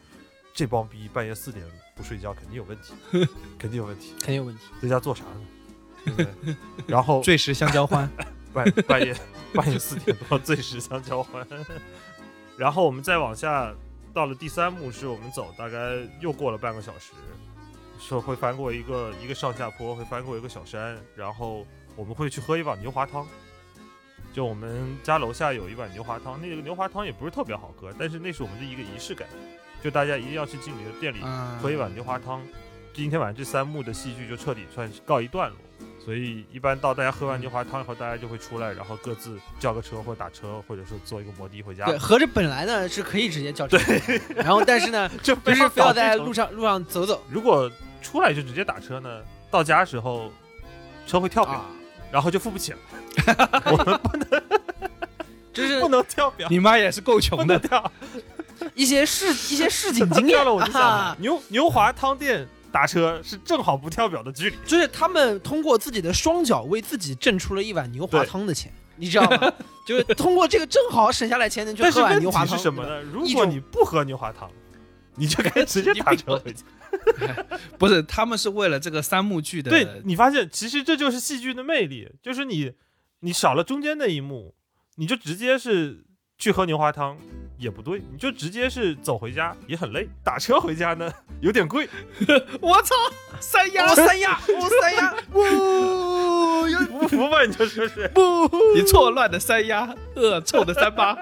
[0.52, 1.63] 这帮逼半夜四点
[1.95, 2.93] 不睡觉肯定有问题，
[3.60, 4.63] 肯定有问题，肯定有问题。
[4.82, 5.41] 在家做啥呢？
[6.06, 6.56] 对不对？
[6.88, 8.10] 然后 醉时相交欢，
[8.53, 9.15] 半半夜
[9.53, 11.47] 半夜四点多醉时相交欢，
[12.58, 13.73] 然后我们再往下
[14.13, 15.77] 到了第三幕，是我们走大概
[16.19, 17.13] 又过了半个小时，
[17.99, 23.25] 是会翻过一个一个上下坡，会翻过一个小山，然后我们会去喝一碗牛滑汤。
[24.34, 29.29] 就我们家楼下有一碗牛滑汤，那个牛滑汤也不是特别好喝，但是那是我们的一个仪式感，
[29.84, 32.41] 就大家一定要去经理的店里嗯喝一碗牛花汤。
[32.93, 35.58] 今天晚上这三幕的戏剧就彻底算是告一段落。
[36.06, 41.86] 所以一般到大家喝完牛花汤以后，大家就会出来，然后各自叫个车或者打车，或者说坐一个摩的回家。
[41.86, 43.78] 对，合着本来呢是可以直接叫车，
[44.36, 47.24] 然后但是呢，就就是非要在路上路上走走。
[47.30, 50.32] 如果出来就直接打车呢，到家时候
[51.08, 51.65] 车会跳表，啊
[52.12, 52.80] 然后就付不起了。
[53.72, 54.43] 我们不能，
[55.54, 57.58] 就是不能跳表，你妈也是够穷的。
[57.58, 57.91] 跳。
[58.76, 64.56] 一些市 一些市井经验跳了我就想啊，牛牛华汤店打车是正好不跳表的距离。
[64.66, 69.54] 就是他们通过自己的双脚为自己挣出了一碗牛华汤的钱，你知道吗？
[69.86, 72.48] 就是通过这个正好省下来钱能去喝但是问碗牛滑汤。
[72.48, 73.02] 题是什么呢？
[73.02, 74.50] 如果你不喝牛华汤，
[75.16, 76.64] 你就该直接打车回家。
[77.78, 82.72] 不是，他们是为了这个三幕剧的，对你发现，其实这就是戏剧的魅力，就是你
[83.20, 84.56] 你少了中间那一幕，
[84.96, 86.06] 你就直接是
[86.38, 87.18] 去喝牛滑汤
[87.58, 91.12] 也不对，你就直接是走回家也很累，打车回家呢
[91.42, 91.88] 有点贵。
[92.62, 92.96] 我操，
[93.39, 97.46] 三丫哦三丫，哦三亚， 不，不服吧？
[97.46, 101.16] 你就说是不，你错乱的三丫，恶臭的三八。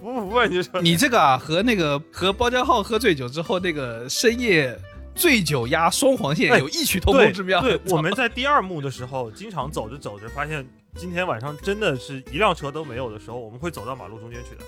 [0.00, 0.46] 服不服吧？
[0.46, 4.76] 你就说你这个啊，和那个和包浆浩喝醉酒之后那个深夜
[5.14, 7.60] 醉酒鸭双黄线哎有异曲同工之妙。
[7.60, 14.64] 对，对我们在第二幕的时候，经常走着走着，发现今天晚上真的是一辆车都没有的时候，我们会走到马路中间去的，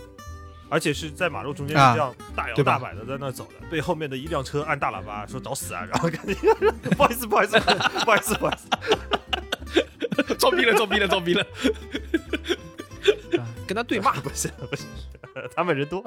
[0.68, 6.34] 而且是在马路中间这样大摇大摆的在那走的，被后面的一辆车按大喇叭说找死啊，然后赶紧
[6.96, 11.46] 不好意思，不好意思，不好意思，不好意思， 装逼了，装逼了，装逼了。
[13.38, 14.12] 啊跟他对骂。
[14.20, 14.84] 不是不是，
[15.54, 16.04] 他们人多。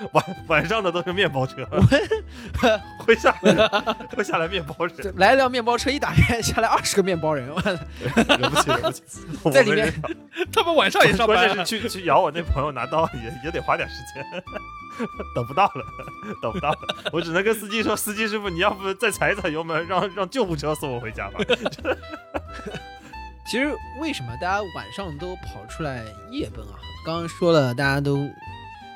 [0.12, 1.66] 晚晚上的都是面包车，
[3.04, 3.68] 会下来
[4.16, 9.02] 会下来面包人，来一辆面包车，一打开下来二十个面包人，我不起惹不起，
[9.52, 9.92] 在里面
[10.52, 11.42] 他们晚上也上班啊。
[11.44, 14.24] 关键是去去咬我那朋友拿刀也也得花点时间，
[15.34, 15.84] 等不到了，
[16.40, 16.78] 等不到了，
[17.12, 21.40] 我只能跟司机说，司机师傅你要不再踩一踩油门，让让救护车送我回家吧。
[23.50, 26.78] 其实为什么大家晚上都跑出来夜奔啊？
[27.04, 28.28] 刚刚说了，大家都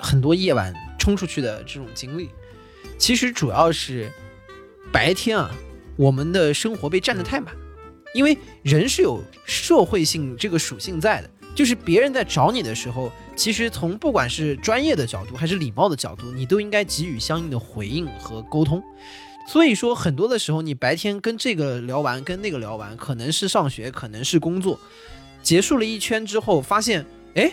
[0.04, 2.28] 很多夜晚冲出去的这种经历，
[2.98, 4.12] 其实主要是
[4.92, 5.50] 白天啊，
[5.96, 7.54] 我们的生活被占得太满，
[8.14, 18.82] 因为人是有社会性这个属性在的，就是别人在找你的时候，其实从不管是专业的角度还是礼貌的角度，你都应该给予相应的回应和沟通。
[19.46, 24.78] 所以说，很多的时候，你白天跟这个聊完，跟那个聊完，可能是上学，可能是工作，
[25.42, 27.52] 结束了一圈之后，发现，哎，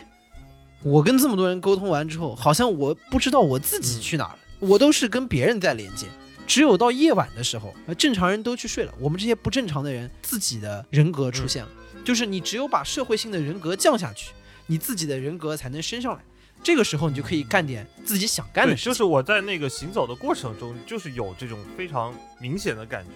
[0.83, 6.07] 我跟这么多人沟通完之后，好像我不知道我自己去哪儿了，我都是跟别人在连接。
[6.47, 11.69] 只有到夜晚的时候，正常人都去睡了，我们这些不正常的人，自己的人格出现了，
[12.03, 14.31] 就是你只有把社会性的人格降下去，
[14.65, 16.21] 你自己的人格才能升上来。
[16.63, 18.91] 这个时候，你就可以干点自己想干，的事情。
[18.91, 23.11] 就是我在那个行走的过程中，就是有这种非常明显的感觉，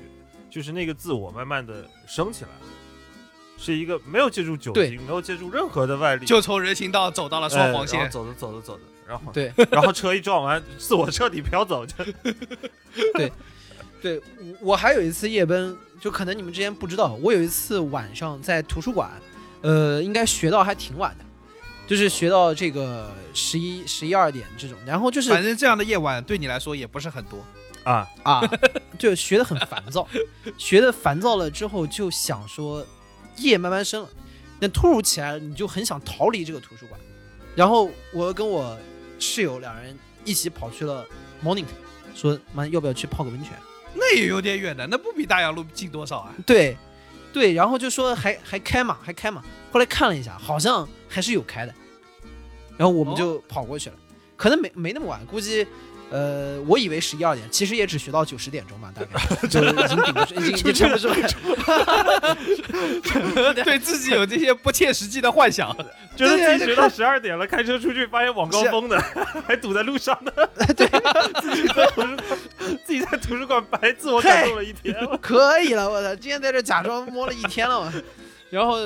[0.50, 2.62] 就是那个自我慢慢的升起来了，
[3.58, 8.00] 是一个没有借助酒精，没有借助任何的外力，就从人行道走到了双黄线。
[8.02, 8.08] 哎。
[8.08, 11.96] 走着走着走着，然后对， 然后车一撞完，自我彻底飘走，就
[14.02, 14.22] 对
[14.62, 19.10] 我我还有一次夜奔，就可能你们之前不知道，我有一次晚上在图书馆，
[19.62, 21.26] 呃，应该学到还挺晚的，
[21.88, 27.44] 就是学到这个十一十一二点这种，然后就是反正这样的夜晚对你来说也不是很多。
[27.84, 28.42] 啊，啊，
[28.98, 30.08] 就学的很烦躁，
[30.58, 32.84] 学的烦躁了之后就想说
[33.38, 34.10] 夜慢慢深了，
[34.60, 37.00] 但突如其来你就很想逃离这个图书馆，
[37.56, 38.78] 然后我跟我
[39.20, 41.06] 室友两人一起跑去了
[41.44, 41.66] Mornington，
[42.14, 43.52] 说妈要不要去泡个温泉？
[43.94, 46.34] 那也有点远的，那不比大洋路近多少啊？
[46.46, 46.78] 对，
[47.32, 49.44] 对，然后就说还还开嘛，还开嘛。
[49.72, 51.74] 后来看了一下，好像还是有开的，
[52.78, 53.96] 然后我们就跑过去了，
[54.36, 55.66] 可能没没那么晚，估计。
[56.12, 59.10] 呃，我以为十一二点，其实也只学到九十点钟吧，大概
[59.48, 61.16] 就已经顶不住，已经已经撑不住了。
[63.54, 65.76] 对自己有这些不切实际的幻想，
[66.16, 69.02] 觉 得自己学到十二点了，开车出去发现晚高峰的，
[69.48, 70.32] 还堵在路上呢。
[70.76, 70.88] 对，
[71.42, 72.38] 自己在图书馆，
[72.86, 74.96] 自己在图书馆白自我感动了一天。
[75.22, 76.16] 可以了，我操！
[76.16, 77.92] 今天在这假装摸了一天了，我。
[78.52, 78.78] 然后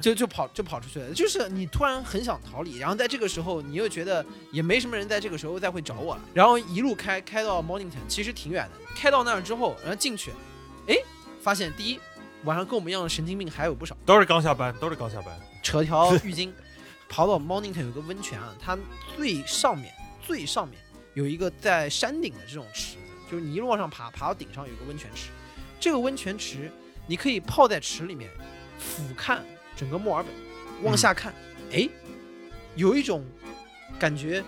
[0.02, 8.72] 就就跑就跑出去了，就是你突然很想逃离，然后在这个时候你又觉得也没什么人在这个时候再会找我了，然后一路开开到 Mornington，其实挺远的。
[8.96, 10.32] 开到那儿之后，然后进去，
[10.86, 10.96] 哎，
[11.40, 12.00] 发现第一
[12.44, 16.50] 晚上跟我们一样的神经病还有不少，都是刚下班，都是刚下班，扯条浴巾，
[17.08, 18.76] 跑到 Mornington 有个温泉啊，它
[19.16, 19.92] 最上面
[20.26, 20.78] 最上面
[21.14, 22.98] 有一个在山顶的这种池子，
[23.30, 25.30] 就是你一路往上爬，爬到顶上有个温泉池，
[25.78, 26.70] 这个温泉池
[27.06, 28.30] 你可以泡在池里面，
[28.78, 29.38] 俯瞰
[29.80, 30.30] 整个墨尔本，
[30.84, 31.34] 往下看，
[31.72, 31.88] 哎、
[32.76, 33.24] 有一种
[33.98, 34.44] 感觉。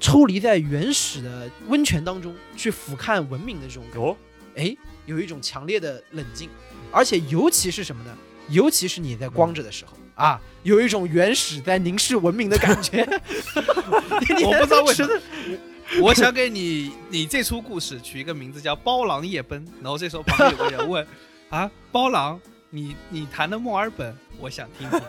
[0.00, 4.16] 抽离在原始的温泉当中去俯瞰文明的这种感觉，
[4.54, 6.48] 哎，有一种强烈的冷静，
[6.92, 8.16] 而且尤其是什么呢？
[8.48, 13.04] 尤其是你在光着的时候啊，有一种原始在凝视文明的感觉。
[14.44, 15.12] 我不知道为什么，
[16.00, 21.06] 我想给你你这出故事取一个名字叫《包狼夜奔》，然后这时候旁边有个人问
[21.50, 25.00] 啊，包狼，你你弹的墨尔本，我想听听。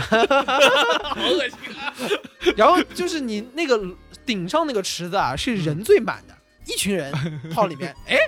[0.00, 1.92] 好恶心啊！
[2.56, 3.80] 然后就是你那个
[4.24, 6.34] 顶上那个池子啊，是人最满的，
[6.66, 7.12] 一群人
[7.52, 8.18] 泡里面， 哎，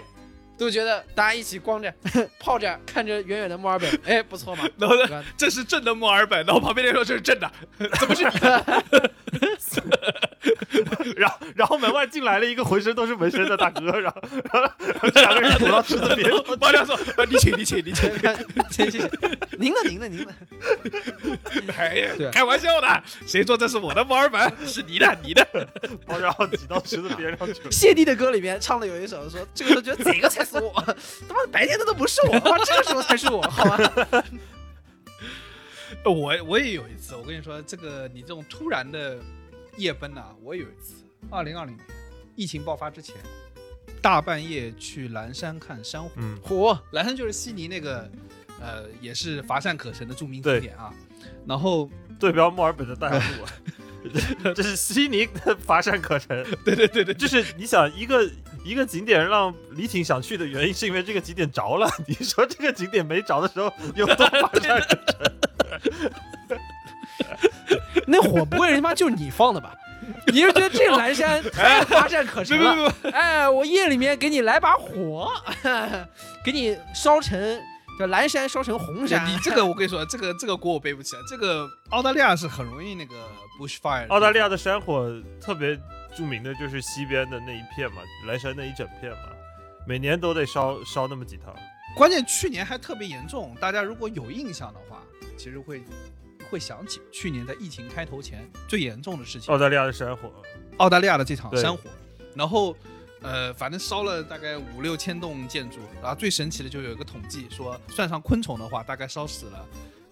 [0.58, 1.92] 都觉得大家一起光着
[2.38, 4.64] 泡着，看着远远的墨尔本，哎，不错嘛。
[4.78, 7.50] 然后呢，这是正的墨尔本，然后旁边那人说这是正的，
[7.98, 8.24] 怎么是？
[11.16, 14.20] 然后然后门外进来了一个浑身都是纹身的大哥，然后
[14.52, 14.64] 然
[15.00, 18.10] 后这两个人躲到池子边，包亮说：“啊你请，你请，你请，
[18.70, 19.10] 谢谢谢，
[19.58, 20.32] 您的您的您的。”
[21.76, 24.40] 哎呀，开玩笑的，谁说这是我的墨尔本？
[24.66, 25.46] 是你的，你的。
[26.20, 27.70] 然后挤到池子边上去了。
[27.70, 30.72] 谢帝的歌里面唱的有一首说，这个时候觉得哪个才是我，
[31.28, 34.24] 他妈白天的都不是我，哇，这个时候才是我，好吧？
[36.04, 39.18] 我我也有一次，我跟你说，这个你这种突然的
[39.76, 40.94] 夜奔呐、我也有一次。
[41.30, 41.84] 二零二零年
[42.36, 43.16] 疫情爆发之前，
[44.00, 46.10] 大半夜去蓝山看珊瑚。
[46.16, 48.08] 嗯，嚯，蓝山就是悉尼那个，
[48.60, 50.94] 呃，也是乏善可陈的著名景点啊。
[51.44, 53.44] 然后对标墨尔本的大洋路，
[54.54, 56.44] 这是悉尼的乏善可陈。
[56.64, 58.28] 对对对对，就是你想一个
[58.64, 61.88] 一个景点让李挺想去的原因，是因为这个景点着了。
[62.06, 66.60] 你说这个景点没着的时候有多乏善可陈？
[68.06, 69.74] 那火不会他妈就是你放的吧？
[70.32, 72.94] 你是觉得这个蓝山太乏善可陈了？
[73.12, 75.30] 哎，我夜里面给你来把火，
[76.44, 77.60] 给你烧成
[77.98, 79.26] 这蓝山烧成红山。
[79.26, 81.22] 你这个我跟你说，这个这个锅我背不起来。
[81.28, 83.14] 这个澳大利亚是很容易那个
[83.58, 84.14] bushfire 的。
[84.14, 85.78] 澳大利亚的山火特别
[86.16, 89.30] 著名的就是西边的那一片嘛，蓝山那一整片嘛，
[89.86, 91.54] 每年都得烧烧那么几趟。
[91.96, 95.02] 关键去年还特别严重，大家如果有印象的话，
[95.38, 95.82] 其实会
[96.50, 99.52] 会想起去年在疫情开头前最严重的事情。
[99.54, 100.30] 澳大利亚的山火，
[100.76, 101.88] 澳大利亚的这场山火，
[102.34, 102.76] 然后
[103.22, 109.66] 呃，反正烧了大概五六千栋建筑，然后最神奇的就有一个统计说，算上昆虫的话，大概烧死了。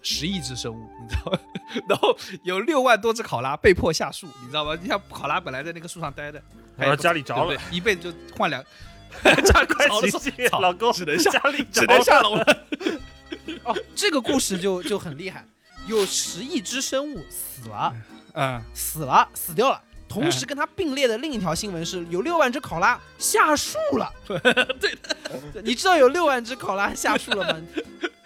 [0.07, 1.39] 十亿只生物，你知道吗？
[1.89, 4.77] 然后有六万多只考拉被迫下树，你知道吗？
[4.79, 6.39] 你像考拉本来在那个树上待着，
[6.77, 8.63] 然后家里着了对对一辈子就换两，
[9.23, 11.31] 家里快着了醒醒操老公只能下
[11.71, 12.65] 只能下楼了。
[13.63, 15.43] 哦，这个故事就就很厉害，
[15.87, 17.91] 有十亿只生物死了，
[18.33, 19.81] 嗯，死了，死掉了。
[20.07, 24.13] 同时跟它并列的另一条新闻是，有六万只考拉下树了。
[24.27, 24.95] 对
[25.53, 27.61] 的， 你知道有六万只考拉下树了吗？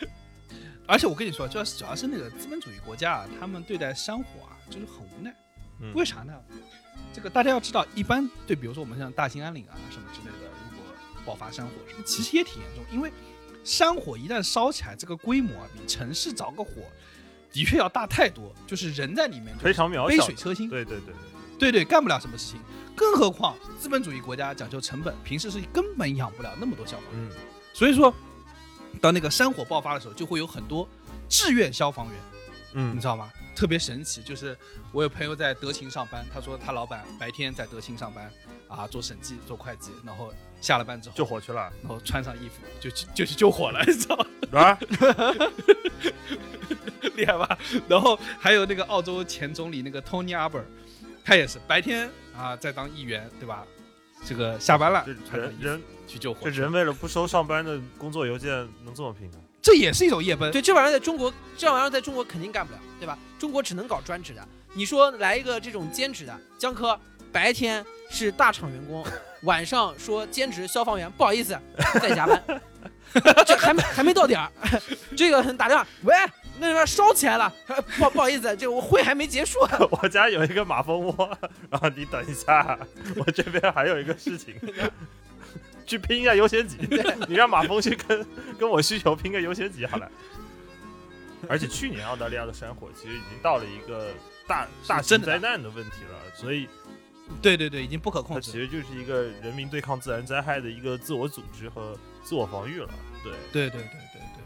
[0.86, 5.34] 而且我跟你说，主要是主要是那个资本主义国家啊，他们对待山火啊，就是很无奈。
[5.82, 6.34] 嗯为啥呢？
[7.14, 10.86] 这个大家要知道，一般对，比如说我们像大兴安岭啊什么之类的，如果
[11.26, 13.12] 爆发山火什么，其实也挺严重，因为
[13.64, 16.72] 山火一旦烧起来，这个规模啊，比城市着个火
[17.52, 20.70] 的确要大太多，就是人在里面非常渺小，杯水车薪。
[20.70, 21.14] 对对对，
[21.60, 22.60] 对对，干不了什么事情。
[22.96, 27.30] 更何况资本主义国家讲究成本，平时是根本养不了那么多消防员。
[27.30, 27.32] 嗯，
[27.74, 28.14] 所以说，
[29.00, 30.88] 当那个山火爆发的时候，就会有很多
[31.30, 32.16] 志愿消防员，
[32.74, 33.30] 嗯你知道吗？
[33.56, 34.58] 特别神奇，就是
[34.94, 38.32] 我有朋友在德勤上班，他说他老板白天在德勤上班
[38.70, 44.18] 啊，做审计、做会计，然后下了班之后救火去了，然后穿上衣服就去就去救火了，你知道
[44.52, 44.60] 吗？
[44.62, 44.80] 啊，
[47.16, 47.58] 厉害吧？
[47.88, 50.64] 然后还有那个澳洲前总理那个 Tony Abbott，
[51.30, 53.64] 他也是白天啊在当议员，对吧？
[54.26, 58.50] 这个下班了人人去救火这，人为了不收上班的工作邮件，
[58.84, 59.38] 能这么拼啊？
[59.62, 60.52] 这也是一种夜奔。
[60.52, 63.16] 对，这玩意儿在中国，这玩意儿在中国肯定干不了，对吧？
[63.38, 64.44] 中国只能搞专职的。
[64.74, 67.00] 你说来一个这种兼职的，江科
[67.32, 69.06] 白天是大厂员工，
[69.44, 71.56] 晚上说兼职消防员，不好意思，
[72.02, 72.44] 在加班，
[73.46, 74.52] 这还没还没到点儿，
[75.16, 76.16] 这个打电话，喂，
[76.60, 79.60] 那边烧起来了，呃 不好不好意思，这个我会还没结束。
[80.02, 81.38] 我家有一个马蜂窝，
[81.70, 82.78] 然后你等一下，
[83.18, 84.56] 我这边还有一个事情，
[85.86, 86.78] 去拼一下优先级。
[87.28, 88.26] 你让马蜂去跟
[88.60, 90.10] 跟我需求拼个优先级好了。
[91.48, 94.12] 而且去年澳大利亚的山火其实已经到了一个
[94.46, 96.68] 大大型灾难的问题了，所以
[97.42, 98.52] 对对对，已经不可控制。
[98.52, 102.90] 其实就是一个人民对抗自然灾害的一个自我组织和自我防御了。
[103.24, 104.44] 对，对对对对对，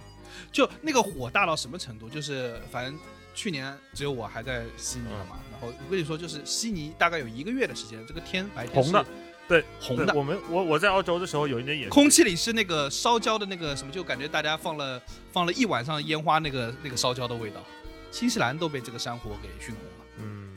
[0.51, 2.09] 就那个火大到什么程度？
[2.09, 2.99] 就是反正
[3.33, 9.03] 去年只有我还在悉尼了嘛，然后我跟你说，就是悉尼大概有一个月的时间，这个天白天红的。
[9.03, 9.09] 是
[9.45, 10.13] 对，红的。
[10.15, 11.89] 我们我我在澳洲的时候有一年也是。
[11.89, 15.01] 空气里是那个烧焦的那个什么，就感觉大家放了
[15.33, 17.61] 放了一晚上烟花，那个那个烧焦的味道。
[18.09, 20.53] 新西兰都被这个山火给熏红了，嗯，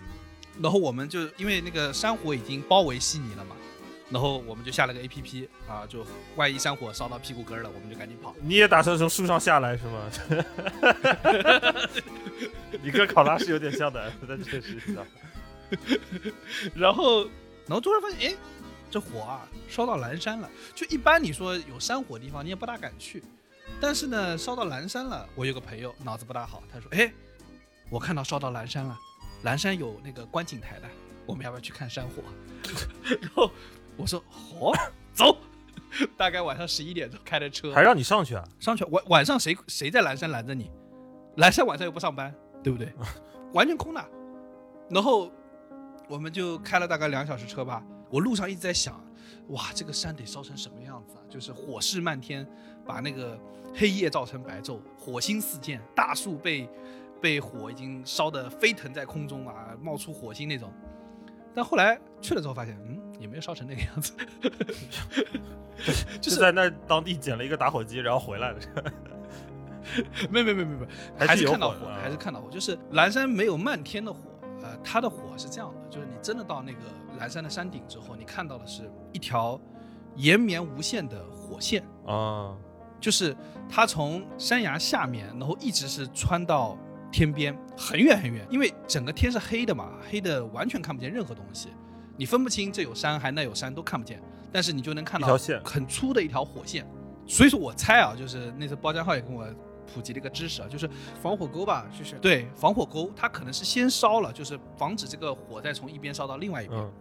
[0.61, 3.57] 然后我们就因为那个山火已经包围悉尼了嘛，
[4.09, 8.35] 然后我们就下了个 A P P 啊，就万一山火烧到屁股根儿了，我们就赶紧跑。
[8.41, 10.11] 你也打算从树上下来是吗？
[12.83, 15.07] 你跟考拉是有点像的，但确实是的。
[16.75, 17.25] 然后，
[17.67, 18.37] 然后突然发现，哎，
[18.89, 20.49] 这火啊烧到蓝山了。
[20.75, 23.23] 就一般你说有山火的地方，你也不大敢去。
[23.81, 27.13] 但是呢，烧到蓝山了，我有个朋友脑子不大好，他说，哎，
[27.91, 28.97] 我看到烧到蓝山了，
[29.43, 30.89] 蓝山有那个观景台的，
[31.27, 32.23] 我们要不要去看山火？
[33.21, 33.51] 然后
[33.97, 34.73] 我说，好、
[35.13, 35.37] 走。
[36.15, 38.45] 大概晚上十一点钟开的车，还让你上去啊？
[38.61, 40.71] 上去晚晚上谁谁在蓝山拦着你？
[41.37, 42.93] 蓝山晚上又不上班，对不对？
[43.55, 44.05] 完全空的。
[44.91, 45.31] 然后
[46.07, 47.83] 我们就开了大概两小时车吧。
[48.11, 49.03] 我路上一直在想，
[49.49, 51.23] 哇，这个山得烧成什么样子啊？
[51.31, 52.47] 就是火势漫天，
[52.85, 53.39] 把那个
[53.75, 56.69] 黑夜照成白昼，火星四溅，大树被
[57.23, 60.71] 被火已经烧得飞腾在空中啊，冒出火星那种。
[61.57, 64.13] 但后来去了之后发现，嗯，也没有烧成那个样子。
[66.21, 68.59] 就是在那当地捡了一个打火机，然后回来了。
[70.31, 70.87] 没没没没没，
[71.19, 72.51] 还是看到火，还是看到火。
[72.51, 74.21] 就是蓝山没有漫天的火，
[74.63, 76.81] 呃，它的火是这样的，就是你真的到那个
[77.19, 79.59] 蓝山的山顶之后，你看到的是一条
[80.17, 82.55] 延绵无限的火线，啊，
[83.01, 83.35] 就是
[83.67, 86.77] 它从山崖下面，然后一直是穿到
[87.11, 91.69] 天边，很远很远，因为整个天是黑的嘛，黑的完全看不见任何东西，
[92.17, 94.21] 你分不清这有山还那有山都看不见，
[94.53, 96.87] 但是你就能看到很粗的一条火线。
[97.27, 99.45] 所以说我猜啊，就是那次包家浩也跟我
[99.93, 100.89] 普及了一个知识啊，就是
[101.21, 106.93] 防火沟吧，就是对防火沟，它可能是先烧了，就是防止这个火再从一边烧到另外一边，嗯，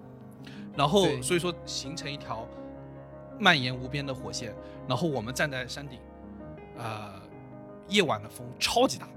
[0.76, 2.48] 然后所以说形成一条
[3.40, 4.56] 蔓延无边的火线。
[4.88, 6.00] 然后我们站在山顶，
[6.78, 7.14] 呃，
[7.88, 9.08] 夜晚的风超级大，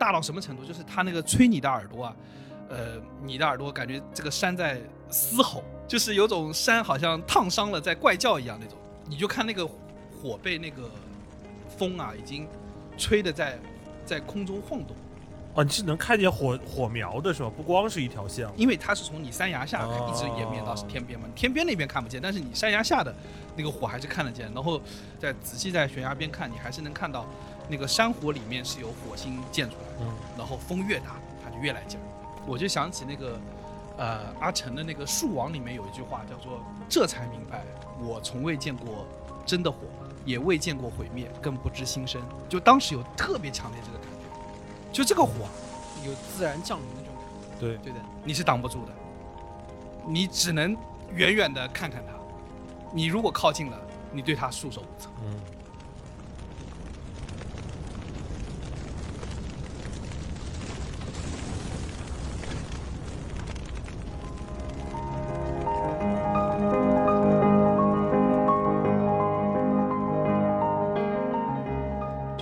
[0.00, 0.64] 大到什么程度？
[0.64, 2.16] 就是它那个吹你的耳朵啊，
[2.70, 8.78] 呃，你的耳朵感觉这个山在嘶吼，就是有种山好像烫伤了在怪叫一样那种。
[9.06, 10.88] 你就看那个火被那个
[11.76, 12.48] 风啊，已经
[12.96, 13.58] 吹的在
[14.06, 14.96] 在空中晃动。
[15.52, 17.50] 哦，你是能看见火火苗的是吧？
[17.54, 18.48] 不光是一条线。
[18.56, 23.12] 因为它是从你山崖下哦一直延绵到天边嘛，天边那边看不见，但是你山崖下的
[23.56, 24.48] 那个火还是看得见。
[24.54, 24.80] 然后
[25.18, 27.26] 再仔细在悬崖边看，你还是能看到
[27.70, 29.94] 那个山火里面是有火星溅出来的。
[30.00, 32.02] 嗯，然后风越大，它就越来劲儿。
[32.46, 33.38] 我就想起那个
[33.96, 37.64] 呃阿成的那个《树王》里面有一句话叫做“这才明白，
[38.02, 39.06] 我从未见过
[39.46, 39.78] 真的火，
[40.24, 42.20] 也未见过毁灭，更不知新生”。
[42.48, 45.50] 就当时有特别强烈这个感觉，就这个火啊，
[46.04, 47.60] 有自然降临的这种感觉。
[47.60, 48.92] 对，对的，你是挡不住的，
[50.08, 50.76] 你只能
[51.12, 52.14] 远远的看看它。
[52.92, 53.78] 你如果靠近了，
[54.10, 55.10] 你对它束手无策。
[55.22, 55.38] 嗯，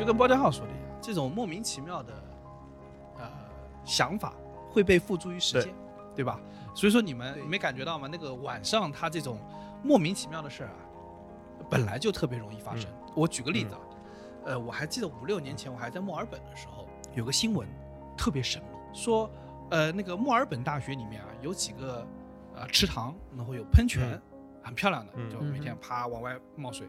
[0.09, 2.13] 跟包家浩说的一样，这种莫名其妙的
[3.19, 3.31] 呃
[3.85, 4.33] 想法
[4.71, 5.73] 会被付诸于实践。
[6.17, 6.41] 对吧？
[6.75, 8.09] 所以说你们对没感觉到吗？
[8.11, 9.39] 那个晚上他这种
[9.85, 10.83] 莫名其妙的事儿啊，
[11.71, 12.91] 本来就特别容易发生。
[13.15, 13.81] 我举个例子啊，
[14.47, 17.69] 呃，我还记得五六年前我还在墨尔本的时候，有个新闻
[18.17, 19.31] 特别神秘，说
[19.71, 22.05] 呃那个墨尔本大学里面啊有几个
[22.57, 24.23] 呃池塘，然后有喷泉，嗯
[24.65, 26.89] 很漂亮的，嗯就每天啪往外冒水。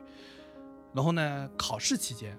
[0.92, 2.36] 然后呢，考试期间，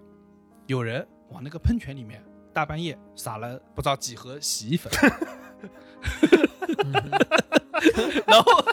[0.70, 4.88] 有人往那个喷泉里面大半夜撒了不知道几盒洗衣粉，
[8.24, 8.64] 然后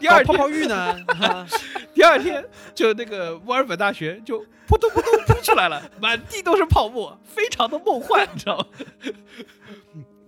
[0.00, 0.96] 第二天泡泡浴呢？
[1.08, 1.46] 啊
[1.92, 2.42] 第二天
[2.74, 8.66] 就那个墨尔本大学就扑通扑通扑出来了，满地都是泡沫，非常的梦幻，你知道吗？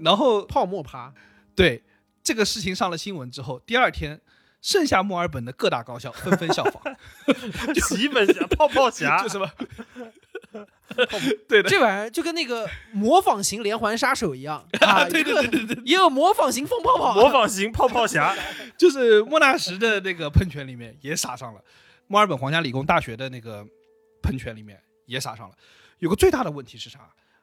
[0.01, 1.15] 然后泡沫趴，
[1.55, 1.83] 对
[2.23, 4.21] 这个事情上了新闻之后，第二天
[4.61, 6.83] 剩下墨尔本的各大高校纷纷效仿，
[7.89, 9.51] 洗衣粉侠、泡泡侠 就，什么，
[11.47, 18.35] 对的，这玩意儿就跟那个模仿型连环杀手一样 啊，对对对对对，也有模仿型放泡泡，模仿型泡泡侠，
[18.79, 21.61] 就是莫纳什的那个喷泉里面也撒上了，
[22.07, 23.67] 墨尔本皇家理工大学的那个
[24.23, 25.55] 喷泉里面也撒上了。
[25.99, 27.01] 有个最大的问题是啥？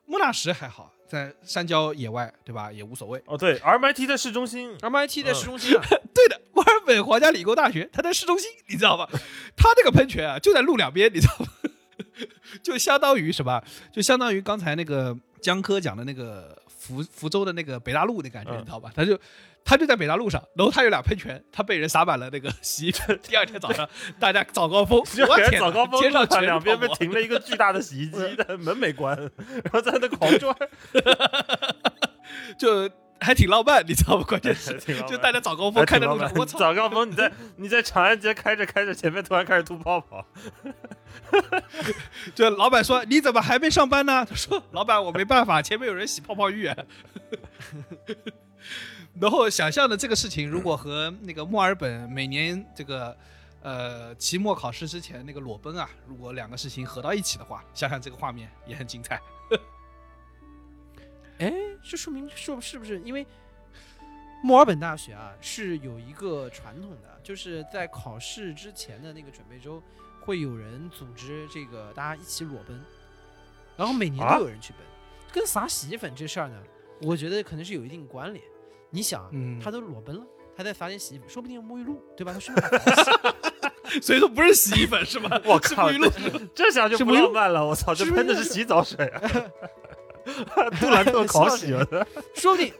[0.07, 2.71] 莫纳什还好，在山郊野外，对吧？
[2.71, 3.19] 也无所谓。
[3.25, 5.81] 哦，对，RMIT 在市中心，MIT 在市中心啊，
[6.13, 9.09] 对的，墨尔本皇家理工大学，它在市中心，你知道吧？
[9.57, 11.47] 它那个喷泉啊，就在路两边，你知道吗？
[12.61, 13.61] 就相当于什么？
[13.91, 18.91] 就相当于刚才那个江科讲的那个福福州的那个北大路那感觉，嗯你知道吧？
[18.95, 19.19] 他就
[19.63, 23.19] 他就在北大路上，然后他有俩喷泉，他被人洒满了那个洗衣粉。
[23.23, 23.87] 第二天早上，
[24.19, 25.03] 大家早高峰，
[25.59, 30.55] 早高峰街上全是路上两边被停了一个巨大的洗衣机，但门没关，然后在那狂转，
[32.59, 32.89] 就
[33.19, 34.25] 还挺浪漫，你知道吗？
[34.27, 36.59] 关键是就大家早高峰还看在路上，我操！
[36.59, 40.23] 早高峰你在你在长安街开着开着，前面突然开始吐泡泡，
[42.35, 44.25] 就老板说你怎么还没上班呢？
[44.25, 46.69] 他说老板我没办法，前面有人洗泡泡浴。
[49.19, 53.17] 然后想象的这个事情，如果和那个墨尔本每年这个
[53.61, 59.21] 呃期末考试之前那个裸奔啊，如果两个事情合到一起的话，想想这个画面也很精彩。
[61.39, 61.53] 哎，
[61.83, 63.25] 这说明说是不是因为
[64.43, 69.81] 墨尔本大学啊是有一个传统的，就是在考试之前的那个准备周，
[70.25, 72.81] 会有人组织这个大家一起裸奔，
[73.77, 74.79] 然后每年啊都有人去奔，
[75.31, 76.55] 跟撒洗衣粉这事儿呢，
[77.01, 78.43] 我觉得可能是有一定关联。
[78.89, 79.29] 你想
[79.61, 80.23] 他都裸奔了，
[80.55, 82.33] 他再撒点洗衣粉，说不定有沐浴露，对吧？
[82.35, 85.29] 他顺便把头洗所以说不是洗衣粉是吗？
[85.45, 86.09] 我靠沐浴露。
[86.53, 89.21] 这下就不浪漫了，我操，这是不是喷的是洗澡水啊！
[90.79, 91.85] 杜兰特烤洗了，
[92.33, 92.73] 说不定，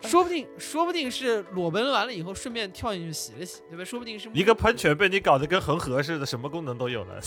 [0.00, 3.84] 说不定，说不定是裸奔完了以后顺便跳进去洗了洗，对吧？
[3.84, 7.20] 说不定是一个喷泉被你搞得跟恒河似的，什么功能都有了。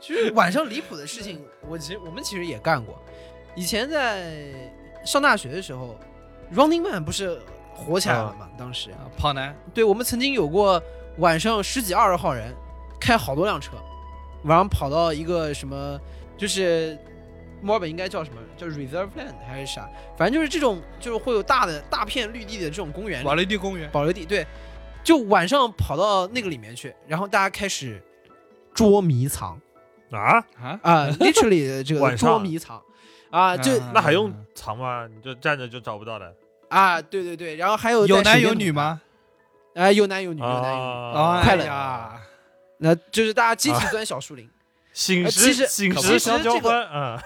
[0.00, 3.00] 其实晚上离谱的事情，我其实我们其实也干过。
[3.54, 4.52] 以前在
[5.04, 5.98] 上大学的时候
[6.54, 7.40] ，Running Man 不是
[7.74, 8.48] 火起来了嘛？
[8.56, 10.82] 当时，啊跑男对我们曾经有过
[11.18, 12.54] 晚上十几二十号人
[13.00, 13.72] 开好多辆车，
[14.44, 16.00] 晚上跑到一个什么，
[16.40, 16.96] 就是
[17.60, 19.86] 墨尔本应该叫什么叫 Reserve Land 还是啥？
[20.16, 24.46] 反正就是这种，就是会有大的大片绿地的这种公园里，保利地公园，保留地，对，
[25.04, 28.02] 就晚上跑到那个里面去，然后大家开始
[28.72, 29.60] 捉迷藏
[30.10, 32.82] 啊啊啊，literally 的这个捉迷藏
[33.28, 35.06] 啊，就啊那还用藏吗？
[35.14, 36.34] 你就站着就找不到的。
[36.70, 39.02] 啊，对对对，然后还有有男有女吗？
[39.74, 42.18] 啊，有男有女，有男有女，啊，快乐啊！
[42.78, 44.48] 那就是大家集体钻小树林。
[44.92, 47.22] 醒时醒时相交这个欢啊！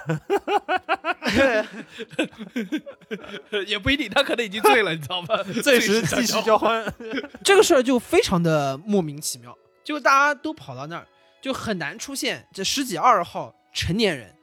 [3.67, 5.29] 也不一定，他可能已经醉了，你知道吗？
[5.63, 6.85] 醉时继续交欢，
[7.43, 11.07] 这个事儿就非常的莫名其妙，就大家都跑到那儿，
[11.41, 14.35] 就很难出现这十几二十号成年人，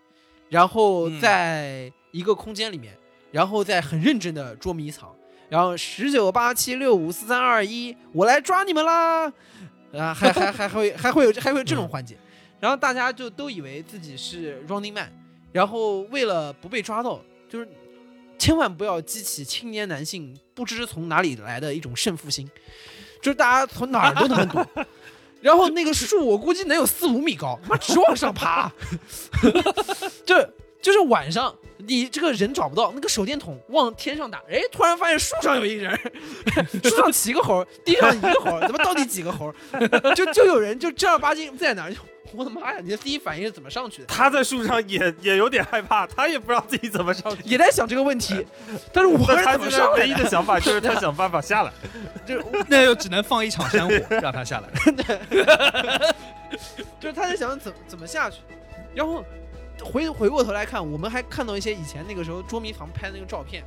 [0.50, 2.98] 然后嗯在一个空间里面，
[3.32, 5.16] 然后在很认真的捉迷藏，
[5.48, 9.32] 然后十九八七六五四三二一，我来抓你们啦！
[9.94, 12.18] 啊，还还还会还会有还会有这种环节，
[12.62, 15.12] 然后大家就都以为自己是 Running Man，
[15.52, 17.68] 然后为了不被抓到，就是
[18.38, 22.50] 千万不要激起青年男性不知从哪里来的一种胜负心，
[23.22, 24.66] 就是大家从哪儿都能躲。
[25.42, 28.72] 然后那个树，我估计能有四五米高，妈直往上爬。
[30.24, 30.36] 就
[30.80, 36.00] 就是晚上，你这个人找不到，那个手电筒往天上打，哎，突然发现树上有一人，
[36.84, 39.52] 树上七个猴，地上一个猴，怎么到底几个猴？
[40.16, 41.98] 就就有人就正儿八经在哪儿，就
[42.34, 42.80] 我的妈呀！
[42.82, 44.08] 你的第一反应是怎么上去的？
[44.08, 47.42] 他在树上也也有点害怕，他也不知道自己怎么上去。
[47.44, 48.46] 也在想这个问题，
[48.94, 50.02] 但是我是怎么那他现在上来的？
[50.02, 51.72] 唯一的想法就是他 想办法下来。
[52.26, 54.70] 就 那又只能放一场山火 让他下来。
[57.00, 58.38] 就是他在想怎么怎么下去，
[58.94, 59.24] 然后
[59.84, 63.64] 回回过头来看，我们还看到一些以前那个时候捉迷藏拍的那个照片，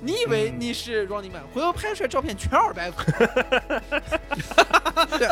[0.00, 2.94] 你以为你是 Running Man，回头拍出来照片全二百五，
[5.18, 5.28] 对，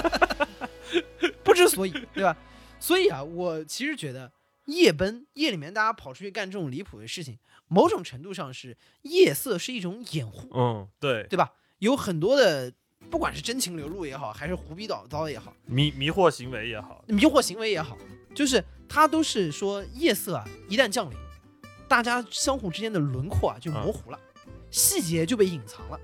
[1.44, 2.36] 不知所以，对吧？
[2.78, 4.30] 所以啊，我其实觉得
[4.66, 7.38] 夜奔夜里面大家跑出去干这种离谱的事情，
[7.68, 11.52] 某种程度上是夜色是一种掩护，嗯，对，对吧？
[11.78, 12.72] 有很多的，
[13.10, 17.96] 不管是真情流露也好，还是胡逼倒糟也好，迷迷惑行为也好，迷惑行为也好，
[18.34, 21.18] 就是它都是说夜色啊，一旦降临，
[21.88, 24.18] 大家相互之间的轮廓啊就模糊了，
[24.70, 25.98] 细节就被隐藏了。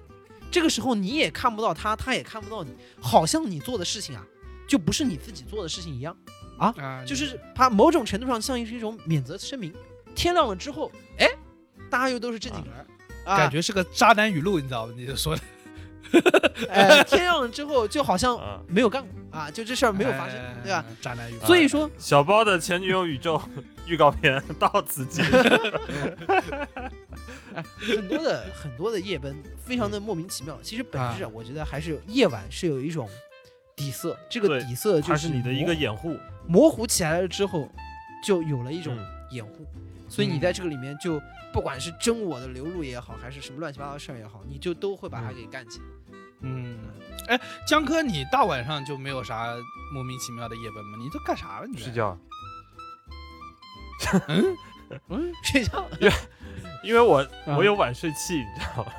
[0.51, 2.70] 这个时候你也看不到他，他也看不到你，
[3.01, 4.26] 好像你做的事情啊，
[4.67, 6.17] 就不是你自己做的事情一样
[6.59, 9.73] 啊，啊，就是它某种程度上像是一种免责声明。
[10.14, 11.29] 天亮了之后，哎，
[11.91, 12.75] 大家又都是正经人，
[13.25, 14.95] 啊感觉是个渣男语录，你知道吗？
[14.97, 15.43] 你就说的
[16.71, 20.85] 哎， 天亮了之后就好像啊没有干过啊，就这事儿没有发生，对吧？？
[21.03, 23.39] 渣男语录，所以说，小包的前女友宇宙
[23.87, 25.33] 预告片到此结束。
[27.79, 30.59] 很多的很多的夜奔非常的莫名其妙。
[30.62, 33.09] 其实本质啊，我觉得还是夜晚是有一种
[33.77, 36.18] 底色，这个底色就它是你的一个掩护，
[36.49, 37.68] 模糊起来了之后，
[38.24, 39.66] 就有了一种嗯掩护。
[40.09, 41.20] 所以你在这个里面就
[41.53, 45.85] 不管是真我的流露也好，还是什么乱七八糟的事儿也好，你就都会把它给干起来。
[46.41, 46.79] 嗯，
[47.29, 49.55] 哎，江哥，你大晚上就没有啥
[49.93, 50.97] 莫名其妙的夜奔吗？
[50.99, 51.66] 你都干啥了？
[51.66, 52.18] 你睡觉。
[54.29, 54.57] 嗯
[55.09, 55.87] 嗯，睡觉。
[56.83, 58.93] 因为我啊我有晚睡器，你知道吗？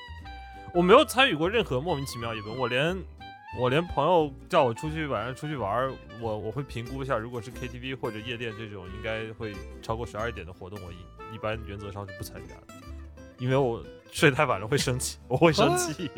[0.74, 2.96] 我没有参与过任何莫名其妙夜奔，我连
[3.58, 12.80] 我连朋友叫我出去晚上出去玩儿，我我会评估一下，如果是 KTV 或者夜店这种应该会超过十二点的活动，我一一般原则上是不参加的，
[13.38, 16.10] 因为我睡太晚了会生气，我会生气。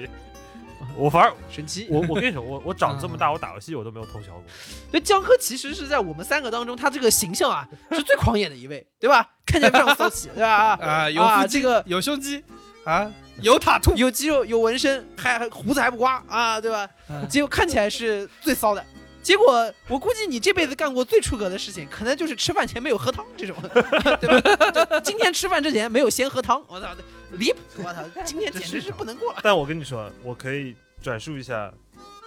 [0.96, 1.86] 我反而神奇。
[1.88, 4.42] 我我跟你说，我我长这么大，我打游戏我都没有通宵过。
[4.90, 9.24] 对，江科其实是在我们三个当中，他这个形象啊是最狂野的一位，对吧？
[9.46, 10.74] 看起来非常骚气，对吧？
[10.82, 12.42] 啊，有啊这个有胸肌
[12.84, 13.10] 啊，
[13.40, 16.88] 有塔兔，有肌肉，有纹身，还还胡子还不刮啊，对吧？
[17.08, 18.84] 嗯结果看起来是最骚的。
[19.22, 23.54] 结果我估计你这辈子干过最出格的事情，可能就是吃饭前没有喝汤这种，
[24.20, 25.00] 对吧？
[25.00, 26.88] 今天吃饭之前没有先喝汤，我操，
[27.32, 27.58] 离谱！
[27.84, 29.38] 我操，今天简直是不能过了。
[29.44, 31.72] 但我跟你说，我可以转述一下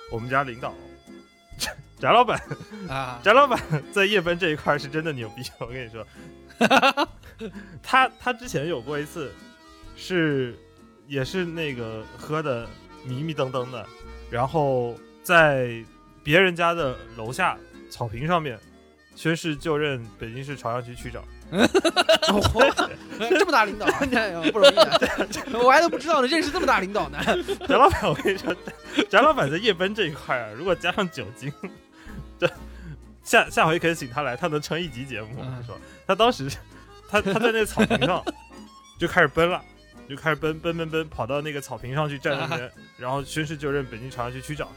[0.09, 0.73] 我们家领导
[1.99, 2.41] 翟老板，
[2.87, 3.59] 啊，翟老板
[3.91, 5.43] 在夜奔这一块是真的牛逼。
[5.59, 6.07] 我跟你说，
[7.83, 9.33] 他他之前有过一次，
[9.95, 10.57] 是
[11.07, 12.67] 也是那个喝的
[13.03, 13.85] 迷迷瞪瞪的，
[14.29, 15.83] 然后在
[16.23, 17.57] 别人家的楼下
[17.89, 18.59] 草坪上面
[19.15, 21.23] 宣誓就任北京市朝阳区区长。
[21.51, 22.89] 哦
[23.29, 23.85] 这么大领导
[24.51, 24.91] 不容易啊！
[25.53, 27.19] 我还都不知道呢，认识这么大领导呢。
[27.67, 28.53] 翟老板，我跟你说，
[29.09, 31.53] 翟老板在夜奔这一块啊，如果加上酒精，
[32.39, 32.49] 这
[33.23, 35.29] 下下回可以请他来，他能撑一集节目。
[35.37, 35.77] 我跟你说，
[36.07, 36.49] 他当时
[37.07, 38.21] 他他在那草坪上
[38.99, 39.63] 就开始奔了，
[40.07, 44.67] 就开始奔奔奔奔，跑到那个草坪上去站那边， 然后宣誓就任北京朝阳区区长。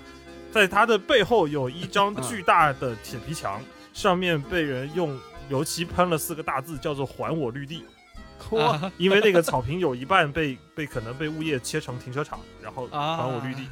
[0.51, 3.61] 在他的背后有一张巨大的铁皮墙，
[3.93, 5.19] 上面被人用
[5.51, 7.85] 油漆喷了四个大字，叫做“还我绿地
[8.53, 13.63] ”。哇，因为那个 草坪有一半被被可能被物业切成停车场，然后啊还我绿地。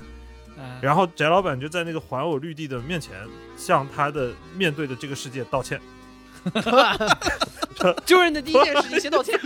[0.58, 3.14] 啊然后翟老板就在那个还我绿地的面前，
[3.56, 5.80] 向他的面对的这个世界道歉。
[8.06, 9.38] 就任的第一件事情先道歉。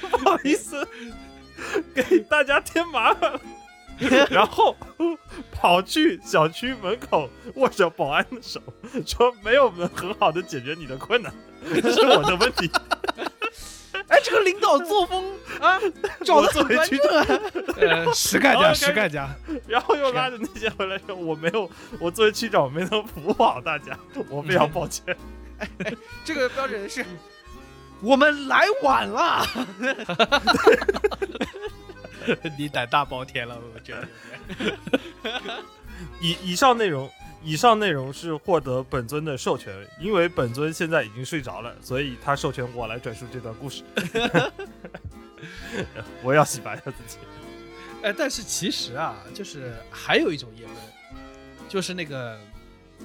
[0.00, 0.86] 不好意思，
[1.94, 3.40] 给大家添麻烦了。
[4.30, 4.76] 然后
[5.50, 8.60] 跑去小区门口握着保安的手，
[9.06, 11.32] 说没有能很好的解决你的困难，
[11.64, 12.70] 是我的问题。
[14.08, 15.24] 哎，这个领导作风
[15.60, 15.80] 啊，
[16.22, 17.26] 找的很端正啊。
[17.78, 19.34] 呃，实干家，实干家，
[19.66, 23.98] 然后又拉着那些回来说，我没有，我作为区长我没能服务好大家，
[24.28, 25.16] 我非常抱歉。
[26.22, 27.02] 这个标准是，
[28.02, 29.42] 我们来晚了。
[32.58, 34.08] 你胆大包天了，我觉得。
[36.20, 37.10] 以以上内容，
[37.42, 43.82] 以上内容是获得本尊的授权，因为本尊现在已经睡着了，所以他授权我来转述这段故事。
[46.22, 47.18] 我要洗白一下自己。
[48.02, 50.74] 哎，但是其实啊，就是还有一种夜奔，
[51.68, 52.38] 就是那个。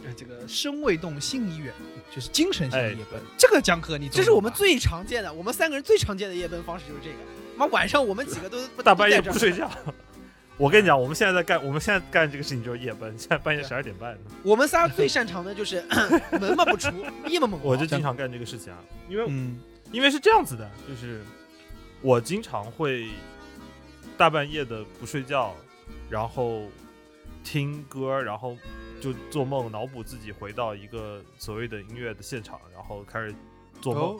[0.05, 1.73] 呃，这个身未动，心已远，
[2.09, 3.19] 就是精神性的夜奔。
[3.37, 7.15] 这个江科，你这是我们最常见的，我们三个人最常见的夜奔方式就是这个。
[7.61, 9.69] 妈，晚上我们几个都大半夜不睡觉。
[10.57, 14.17] 我跟你讲，我们现在在干，我们现在干这个事情就是夜奔，现在半夜十二点半。
[14.43, 15.83] 我们仨最擅长的就是
[16.39, 16.89] 门嘛不出，
[17.27, 17.59] 夜嘛猛。
[17.63, 19.59] 我就经常干这个事情啊，因为、嗯、
[19.91, 21.21] 因为是这样子的，就是
[22.01, 23.07] 我经常会
[24.17, 25.55] 大半夜的不睡觉，
[26.09, 26.63] 然后
[27.43, 28.55] 听歌，然后
[29.01, 33.33] 就做梦，脑补自己回到一个所谓的音乐的现场，然后开始
[33.81, 34.15] 做梦。
[34.15, 34.19] 哦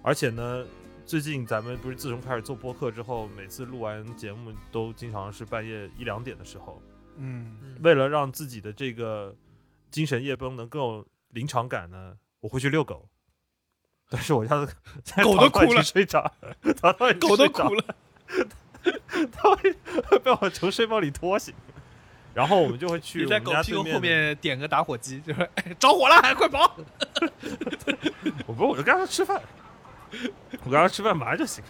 [0.00, 0.64] 而且呢，
[1.08, 6.82] 最近咱们不是自从开始做播客之后，每次录完节目都经常是半夜一两点的时候。
[7.16, 9.34] 嗯，为了让自己的这个
[9.90, 13.08] 精神夜奔能更有临场感呢，我会去遛狗。
[14.10, 14.66] 但是我家的
[15.24, 16.30] 狗都哭了睡着，
[16.78, 17.84] 淘淘已经狗都哭了。
[19.32, 19.74] 它会
[20.18, 21.54] 被我从睡梦里拖醒。
[22.34, 26.76] 然后我们就会去你在狗屁股后面点个打火机，就是哎着火了，快跑！
[28.46, 29.42] 我不是，我就跟他吃饭，
[30.64, 31.62] 我刚刚吃饭马上就行。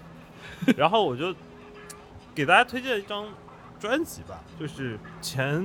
[0.77, 1.35] 然后我就
[2.35, 3.29] 给大家推荐一张
[3.79, 5.65] 专辑吧，就是前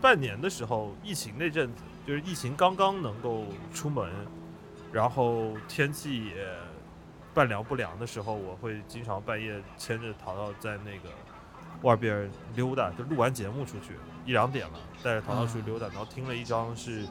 [0.00, 4.10] 半年的时候，疫情那阵子，就是疫情刚刚能够出门，
[4.92, 6.46] 然后天气也
[7.32, 11.08] 半凉不凉的时候，我会经常半夜牵着淘淘在那个
[11.82, 13.94] 外边溜达，就录完节目出去
[14.26, 17.06] 一两点了，带着淘淘出去溜达，然后听了一张是。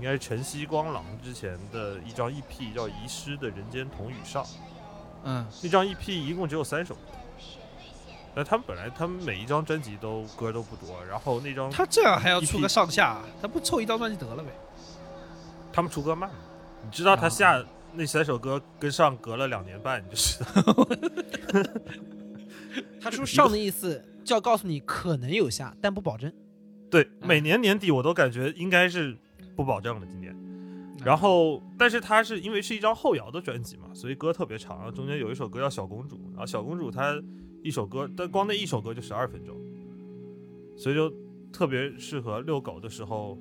[0.00, 4.42] 应该是晨曦光廊之前的一张 EP，叫《遗失的人间童语上》。
[5.24, 7.00] 嗯，那张 EP 一共只有三首歌，
[8.34, 14.48] 但他们本来他们每一张专辑都歌都不多，然后那张他这样还要出个上下，他不凑一张专辑得了呗？
[15.70, 16.30] 他们出歌慢，
[16.82, 20.88] 你知道他下那三首歌跟上隔了两年半，你就知道。
[23.02, 26.32] 他出上的意思就要告诉你可能有下，但不保证。
[26.90, 29.16] 对，每年年底我都感觉应该是
[29.62, 30.36] 不保证了今年。
[31.04, 37.18] 然后，但是它是因为是一张后摇的专辑嘛，所以歌特别长，中间有一首歌叫《小公主》，然后小公主它
[37.62, 39.56] 一首歌，但光那一首歌就十二分钟，
[40.76, 41.10] 所以就
[41.50, 43.38] 特别适合遛狗的时候，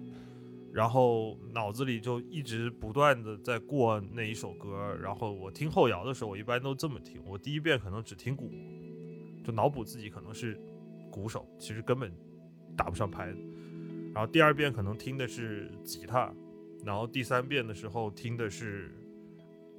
[0.72, 8.50] 然后脑子里就一直不断的在过那一首歌，然后我听后摇的时候，我一般都这么听，我第一遍可能只听鼓，
[9.44, 10.58] 就脑补自己可能是
[11.12, 12.10] 鼓手，其实根本
[12.78, 13.40] 打不上拍子，
[14.14, 16.34] 然后第二遍可能听的是吉他。
[16.86, 18.90] 然后第三遍的时候听的是，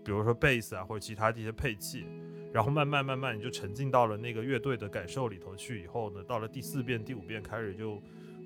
[0.05, 2.05] 比如说贝斯啊或者其他这些配器，
[2.53, 5.83] 然后慢慢慢慢你就沉浸到了那个乐队的感受里头去。
[5.83, 8.03] 以后呢，到了第四遍、第五遍开始就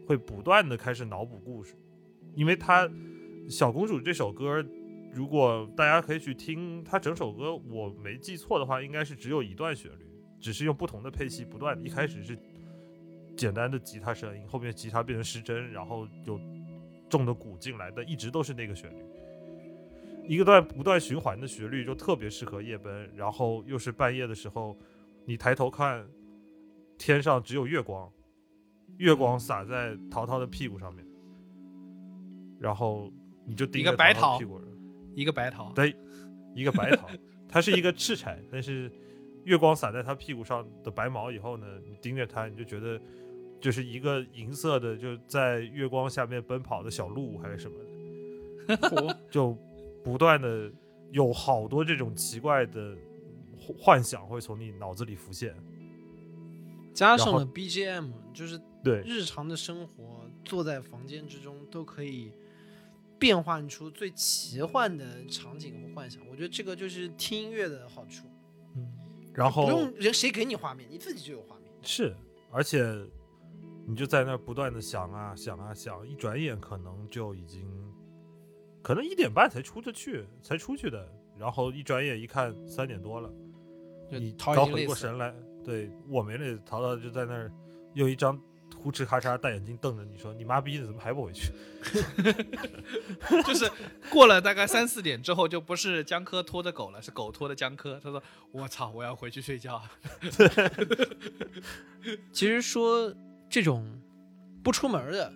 [0.06, 1.74] 会不断的开始脑补故事，
[2.34, 2.86] 因为它
[3.50, 4.64] 《小公主》这首歌，
[5.12, 10.06] 如果大家可以去听它整首歌，我没记错的话，应该是只有一段旋律，
[10.40, 11.76] 只是用不同的配器不断。
[11.84, 12.38] 一开始是
[13.36, 16.40] 简单的吉他声音，后面吉他变成失真，然后有。
[17.10, 19.04] 重的鼓进来但一直都是那个旋律，
[20.26, 24.76] 一个段不断循环的旋律就特别适合夜奔，然后又是半夜的时候，
[25.24, 26.04] 你抬头看
[26.98, 28.10] 天上只有月光，
[28.96, 31.06] 月光洒在淘淘的屁股上面，
[32.58, 33.12] 然后
[33.46, 34.60] 你就盯着一个白桃屁股，
[35.14, 35.94] 一个白桃，对，
[36.56, 37.08] 一个白桃，
[37.48, 38.90] 它是一个赤柴，但是
[39.44, 43.00] 月光洒在它屁股上的白毛以后呢，你盯着它，你就觉得。
[43.64, 47.78] 就是一个银色的，就在月光下面奔跑的小鹿还是什么
[48.76, 49.56] 的， 就
[50.04, 50.70] 不断的
[51.12, 52.94] 有好多这种奇怪的
[53.78, 55.56] 幻想会从你脑子里浮现，
[56.92, 62.32] 加上了 BGM，就是对日常的生活，坐在房间之中都可以
[63.18, 66.20] 变换出最奇幻的场景和幻想。
[66.28, 68.26] 我觉得这个就是听音乐的好处。
[68.76, 68.92] 嗯，
[69.32, 71.72] 然后不用人谁给你画面，你自己就有画面。
[71.80, 72.14] 是，
[72.50, 72.94] 而且。
[73.86, 77.68] 你就在那儿不断的想啊想啊想，一转眼可能就已经，
[78.82, 81.06] 可能一点半才出得去，才出去的，
[81.38, 83.30] 然后一转眼一看三点多了，
[84.10, 87.52] 你刚回过神来，对我没累，淘淘就在那儿
[87.92, 88.40] 用一张
[88.82, 91.52] 呼哧咔嚓大眼睛瞪着你说：“你妈逼的，怎么还不回去？
[93.46, 93.70] ”就是
[94.10, 98.00] 过了大概三四点之后，就不是江科拖着狗了，是狗拖着江科。
[98.02, 99.82] 他说：“我操，我要回去睡觉。
[102.32, 103.14] ”其实说。
[103.54, 103.86] 这种
[104.64, 105.32] 不出门的，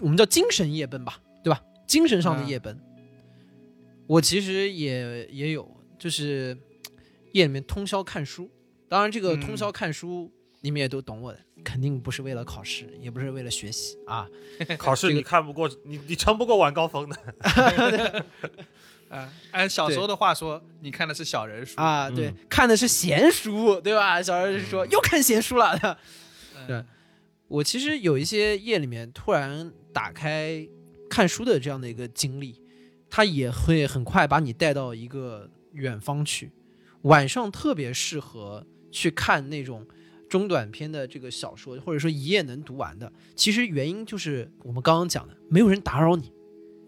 [0.00, 1.62] 我们叫精神夜奔吧，对吧？
[1.86, 6.58] 精神上的夜奔，嗯、我其实也也有，就是
[7.30, 8.50] 夜里面通宵看书。
[8.88, 14.28] 当然，这个通宵看书，嗯、你们也都懂我的，肯定不是为了考试，也不是为了学习啊。
[14.76, 18.26] 考试你看不过，你你撑不过晚高峰的。
[19.10, 24.20] 啊，按小时候的话说，你看的是小人书啊，对，嗯、看的是闲书，对吧？
[24.20, 25.78] 小人说、嗯、又看闲书了，
[26.66, 26.82] 对。
[27.48, 30.66] 我其实有一些夜里面突然打开
[31.08, 32.60] 看书的这样的一个经历，
[33.08, 36.50] 它也会很快把你带到一个远方去。
[37.02, 39.86] 晚上特别适合去看那种
[40.28, 43.12] 中短篇的这个小说，或者说一夜能读完的。
[43.36, 46.32] 其实原因就是我们刚刚讲的，没有人打扰你，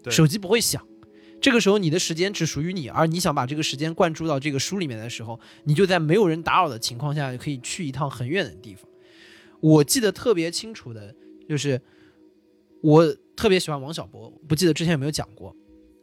[0.09, 0.85] 手机不会响。
[1.39, 8.88] 这个时候你的时间只属于你，而你想把这个时间灌注到这个书里面的时候，你就在没有人打扰的情况下，可以去一趟很远的地方。
[9.61, 11.15] 我记得特别清楚的
[11.47, 11.81] 就是，
[12.81, 13.05] 我
[13.35, 15.55] 特别喜欢王小波，不记得之前有没有讲过。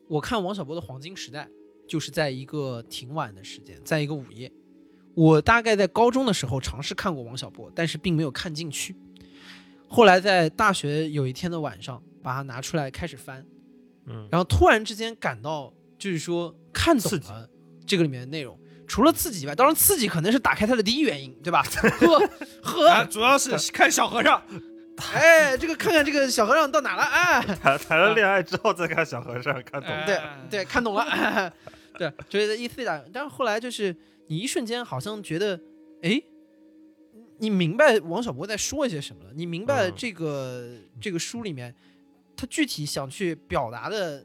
[0.09, 1.45] 我看王小波的《黄金时代》，
[1.89, 4.53] 就是在一个挺晚的时间，在一个午夜。
[5.15, 8.95] 我大概在高中的时候尝试看过王小波，但是并没有看进去。
[9.89, 13.47] 后来在大学有一天的晚上，把它拿出来开始翻，
[14.05, 17.49] 嗯，然后突然之间感到，就是说看懂了
[17.87, 18.59] 这个里面的内容。
[18.87, 21.63] 除了刺激以外，当然刺激可能是打开它的第一原因，对吧？
[21.63, 22.29] 呵
[22.63, 24.43] 呵、啊，主要是看小和尚。
[25.13, 27.03] 哎，这个看看这个小和尚到哪了？
[27.03, 30.07] 哎，谈谈了恋爱之后再看小和尚，看懂了。
[30.07, 30.19] 对
[30.49, 31.03] 对，看懂了。
[31.11, 31.53] 哎、
[31.99, 33.95] 对，觉得一次打，但是后来就是
[34.29, 35.61] 你一瞬间好像觉得，
[36.03, 36.23] 哎，
[37.39, 39.31] 你明白王小波在说一些什么了？
[39.35, 41.75] 你明白这个、嗯、这个书里面
[42.35, 44.25] 他具体想去表达的，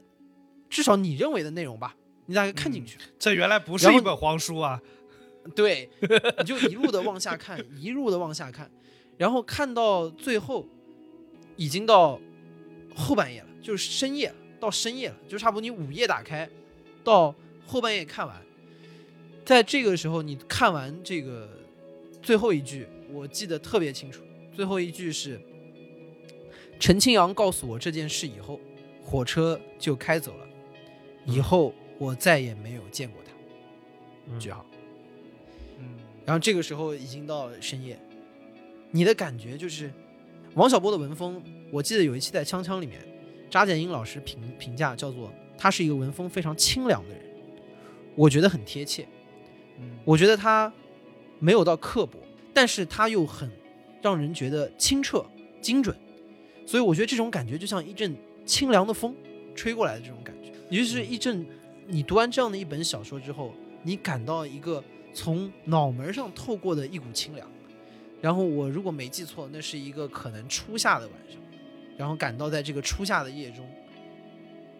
[0.70, 1.94] 至少你认为的内容吧？
[2.32, 4.80] 你大概看进去、嗯，这原来不是一本黄书啊！
[5.54, 5.90] 对，
[6.38, 8.70] 你就一路的往下看，一路的往下看，
[9.18, 10.66] 然后看到最后，
[11.56, 12.18] 已经到
[12.94, 16.48] 后半夜了，就是深夜了，到深夜了，就差不多你午夜打开，
[17.04, 17.34] 到
[17.66, 18.42] 后半夜看完，
[19.44, 21.46] 在这个时候你看完这个
[22.22, 24.22] 最后一句，我记得特别清楚，
[24.56, 25.38] 最后一句是
[26.80, 28.58] 陈清扬告诉我这件事以后，
[29.04, 30.46] 火车就开走了，
[31.26, 31.74] 以后。
[31.98, 34.66] 我再也没有见过他，句号。
[35.78, 37.98] 嗯，然后这个时候已经到了深夜，
[38.90, 39.90] 你的感觉就是，
[40.54, 43.00] 王小波的文风，我记得有一期在《锵锵》里面，
[43.50, 47.22] 扎建英老师评评价叫做他是一个文风非常清凉的人，
[48.16, 49.06] 我觉得很贴切。
[49.78, 50.72] 嗯，我觉得他
[51.38, 52.18] 没有到刻薄，
[52.52, 53.50] 但是他又很
[54.00, 55.24] 让人觉得清澈
[55.60, 55.96] 精准，
[56.66, 59.14] 所以我觉得这种感觉就像一阵清凉的风
[59.54, 61.46] 吹过来的这种感觉，也就是一阵。
[61.86, 63.52] 你读完这样的一本小说之后，
[63.82, 67.50] 你感到一个从脑门上透过的一股清凉。
[68.20, 71.40] 然后我如果没记错，那是一个可能初夏的晚上，
[71.96, 73.68] 然后感到在这个初夏的夜中，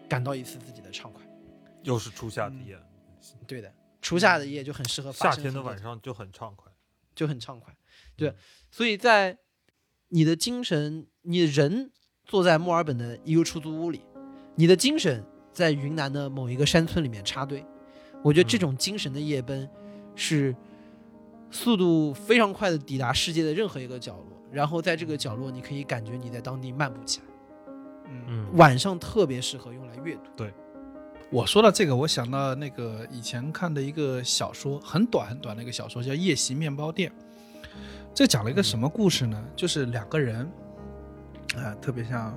[0.07, 1.21] 感到一次自己的畅快。
[1.83, 3.69] 又是初夏的夜，嗯、对的，
[4.01, 6.71] 初夏的夜就很适合发夏天的晚上就很畅快，
[7.13, 7.75] 就很畅快。
[8.15, 8.35] 对，嗯、
[8.71, 9.37] 所以在
[10.07, 11.91] 你的精神，你的人
[12.23, 14.01] 坐在墨尔本的一个出租屋里，
[14.55, 15.25] 你的精神。
[15.53, 17.63] 在云南的某一个山村里面插队，
[18.23, 19.69] 我觉得这种精神的夜奔，
[20.15, 20.55] 是
[21.51, 27.25] 速度非常快的抵达世界的任何一个角落，然后在这个角落，你可以感觉你在当地漫步起来。
[28.09, 30.21] 嗯，晚上特别适合用来阅读。
[30.35, 30.51] 对，
[31.31, 37.11] 我说到这个，我想到那个以前看的一个小说，很短很短的一个小说，叫《夜袭面包店》。
[38.13, 39.43] 这讲了一个什么故事呢？
[39.55, 40.51] 就是两个人，
[41.55, 42.35] 啊，特别像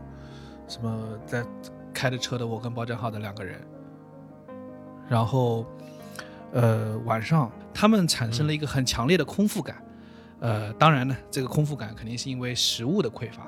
[0.69, 1.45] 什么在。
[1.97, 3.59] 开着车的我跟包正浩的两个人，
[5.09, 5.65] 然后，
[6.53, 9.83] 呃，晚上他们产生了一个很强烈的空腹感，
[10.41, 13.47] 呃，当然呢，这个空腹感肯定是因为食物的匮乏，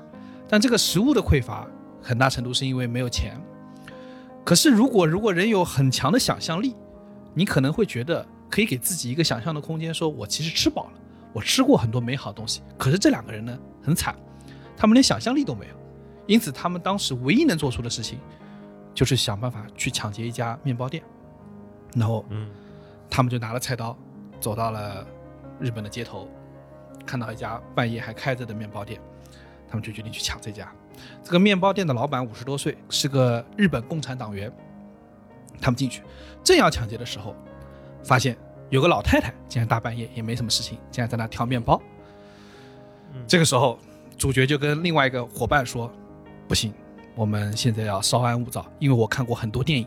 [0.49, 1.68] 但这个食物的匮乏
[2.03, 3.38] 很大程度是因为没有钱。
[4.46, 6.74] 可是如果如果人有很强的想象力，
[7.34, 10.92] 你可能会觉得可以给自己一个想象的空间，说我其实吃饱了，
[11.34, 12.62] 我吃过很多美好东西。
[12.78, 14.16] 可是这两个人呢，很惨，
[14.74, 15.77] 他们连想象力都没有。
[16.28, 18.18] 因此，他们当时唯一能做出的事情，
[18.94, 21.02] 就是想办法去抢劫一家面包店。
[21.96, 22.50] 然后，嗯，
[23.08, 23.96] 他们就拿了菜刀，
[24.38, 25.06] 走到了
[25.58, 26.28] 日本的街头，
[27.06, 29.00] 看到一家半夜还开着的面包店，
[29.66, 30.70] 他们就决定去抢这家。
[31.24, 34.52] 这个面包店的老板五十多岁，是个日本共产党员。
[35.62, 36.02] 他们进去，
[36.44, 37.34] 正要抢劫的时候，
[38.04, 38.36] 发现
[38.68, 41.80] 有个老太太，竟然大半夜也没什么事情，竟然在那挑面包。
[43.26, 43.78] 这个时候，
[44.18, 45.90] 主角就跟另外一个伙伴说。
[46.49, 46.72] 不行，
[47.14, 49.86] 我们现在要稍安勿躁，因为我看过很多电影，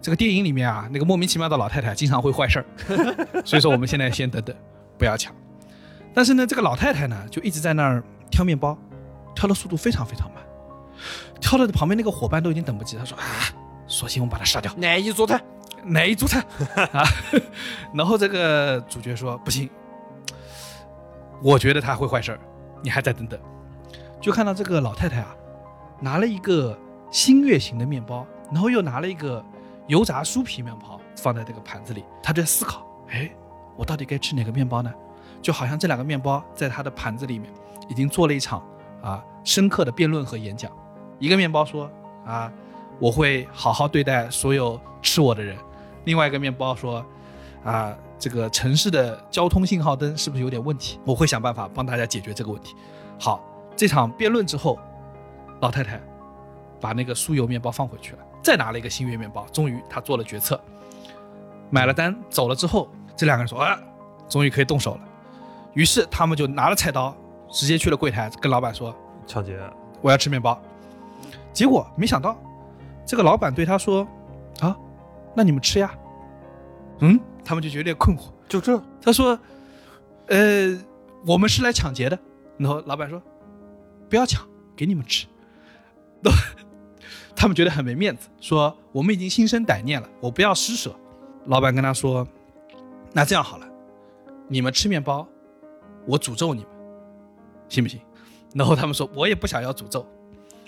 [0.00, 2.64] 这个电影里面啊，那个莫名其妙的老太太经常会坏事儿，
[3.44, 4.54] 所以说我们现在先等等，
[4.96, 5.34] 不要抢。
[6.14, 8.78] 但是呢，这个老太太呢，就一直在那儿挑面包，
[9.34, 10.42] 挑的速度非常非常慢，
[11.40, 13.24] 挑的旁边那个伙伴都已经等不及，他说啊，
[13.88, 15.42] 索性我们把他杀掉，哪一桌菜？
[15.84, 16.40] 哪一桌菜
[16.92, 17.02] 啊？
[17.94, 19.68] 然后这个主角说不行，
[21.42, 22.40] 我觉得他会坏事儿，
[22.82, 23.40] 你还再等等。
[24.20, 25.34] 就看到这个老太太啊。
[26.00, 26.76] 拿了一个
[27.10, 29.44] 新月形的面包，然后又拿了一个
[29.86, 33.30] 油炸酥皮面包放在这个盘子里，他在思考：哎，
[33.76, 34.92] 我到底该吃哪个面包呢？
[35.42, 37.52] 就好像这两个面包在他的盘子里面
[37.88, 38.62] 已经做了一场
[39.02, 40.70] 啊深刻的辩论和演讲。
[41.18, 41.90] 一个面包说：
[42.24, 42.50] 啊，
[42.98, 45.56] 我会好好对待所有吃我的人；
[46.04, 47.04] 另外一个面包说：
[47.62, 50.98] 啊，这个城市的交通信号灯是不是有点问题？
[51.04, 52.74] 我会想办法帮大家解决这个问题。
[53.18, 53.42] 好，
[53.76, 54.78] 这场辩论之后。
[55.60, 56.00] 老太太
[56.80, 59.46] 把那个酥油面包放回去了，再拿了一个新月面包。
[59.52, 60.60] 终于，她做了决策，
[61.70, 63.78] 买了单走了之后，这两个人说：“啊，
[64.28, 65.00] 终于可以动手了。”
[65.74, 67.14] 于是他们就拿了菜刀，
[67.50, 68.94] 直接去了柜台，跟老板说
[69.26, 69.60] ：“抢劫，
[70.00, 70.60] 我要吃面包。”
[71.52, 72.36] 结果没想到，
[73.06, 74.06] 这个老板对他说
[74.60, 74.76] ：“啊，
[75.34, 75.94] 那你们吃呀。”
[77.00, 78.30] 嗯，他们就有点困惑。
[78.48, 78.82] 就这？
[79.00, 79.38] 他说，
[80.26, 80.76] 呃，
[81.26, 82.18] 我们是来抢劫的。
[82.56, 83.22] 然后老板说，
[84.08, 85.26] 不要抢，给你们吃。
[86.22, 86.30] 都，
[87.36, 90.94] 他们觉得很没面子，说我们已经心生歹念了，我不要施舍。
[91.46, 92.26] 老板跟他说，
[93.12, 93.66] 那这样好了，
[94.48, 95.26] 你们吃面包，
[96.06, 96.70] 我诅咒你们，
[97.68, 98.00] 行不行？
[98.54, 100.06] 然后他们说，我也不想要诅咒，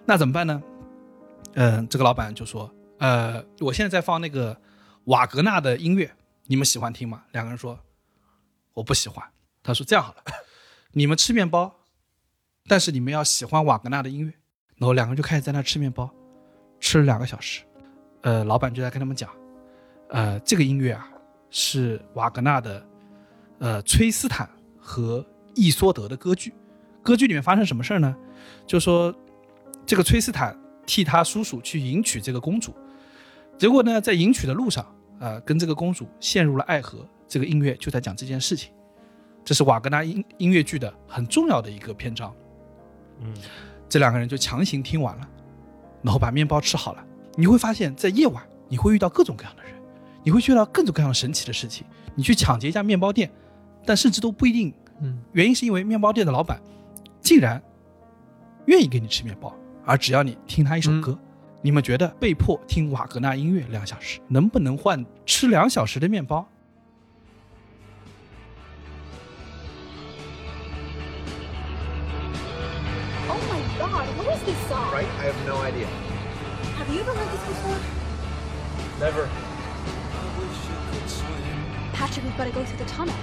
[0.07, 0.62] 那怎么办呢？
[1.55, 4.57] 嗯，这个老板就说，呃，我现在在放那个
[5.05, 6.11] 瓦格纳的音乐，
[6.46, 7.24] 你们喜欢听吗？
[7.32, 7.78] 两个人说，
[8.72, 9.22] 我不喜欢。
[9.62, 10.22] 他说这样好了，
[10.92, 11.80] 你们吃面包，
[12.66, 14.32] 但是你们要喜欢瓦格纳的音乐。
[14.77, 16.11] 然后两个人就开始在那吃面包，
[16.81, 17.62] 吃了两个小时。
[18.23, 19.31] 呃，老板就在跟他们讲，
[20.09, 21.09] 呃，这个音乐啊
[21.51, 22.87] 是瓦格纳的，
[23.59, 24.49] 呃，崔斯坦
[24.79, 26.55] 和伊索德的歌剧。
[27.03, 28.16] 歌剧里面发生什么事儿呢？
[28.66, 29.14] 就说
[29.85, 30.57] 这个崔斯坦
[30.87, 32.73] 替他叔叔去迎娶这个公主，
[33.59, 34.87] 结果呢，在迎娶的路上，
[35.18, 37.07] 呃，跟这个公主陷入了爱河。
[37.27, 38.73] 这个音乐就在讲这件事情，
[39.43, 42.31] 这是瓦格纳音音乐剧的很重要的一个篇章。
[43.20, 43.35] 嗯，
[43.93, 45.28] 这两个人就强行听完了，
[46.01, 47.05] 然后把面包吃好了。
[47.36, 49.74] 你会发现在夜晚，你会遇到各种各样的人，
[50.24, 51.86] 你会遇到各种各样神奇的事情。
[52.14, 53.30] 你去抢劫一家面包店，
[53.84, 54.72] 但甚至都不一定。
[55.03, 56.59] 嗯，原因是因为面包店的老板
[57.20, 57.62] 竟然
[58.64, 61.18] 愿意给你吃面包，而只要你听他一首歌。
[61.61, 66.49] 你们觉得被迫听瓦格纳音乐两小时，能不能换吃两小时的面包？
[78.99, 79.29] Never.
[81.93, 83.15] Patrick, we've got to go through the tunnel.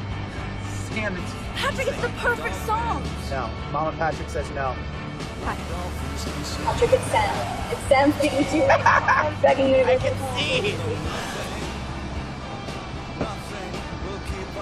[0.90, 3.04] Sam, it's Patrick, it's the perfect song!
[3.30, 3.50] no.
[3.72, 4.76] Mama Patrick says no.
[5.44, 7.72] Patrick, it's Sam.
[7.72, 8.64] It's Sam speaking to you.
[8.64, 10.16] I'm begging you to go through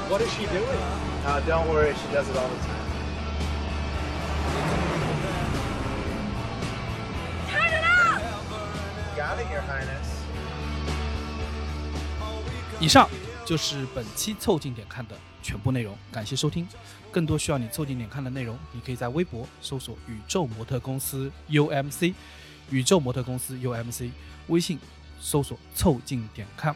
[0.10, 0.66] What is she doing?
[1.26, 2.77] Uh, don't worry, she does it all the time.
[12.80, 13.10] 以上
[13.46, 16.68] 就是本期凑近点看的全部内容，感谢收听。
[17.12, 22.14] 更多需要你凑近点看的内容，你可以在微博搜索“宇宙模特公司 UMC”，
[22.70, 24.12] 宇宙模特公司 UMC，
[24.48, 24.78] 微信
[25.20, 26.76] 搜索“凑近点看”，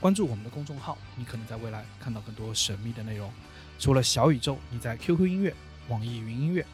[0.00, 3.30] 关注我们的公众号，你可能在未来看到更多神秘的内容。
[3.78, 5.54] 除了小宇宙，你在 QQ 音乐、
[5.88, 6.64] 网易云音乐、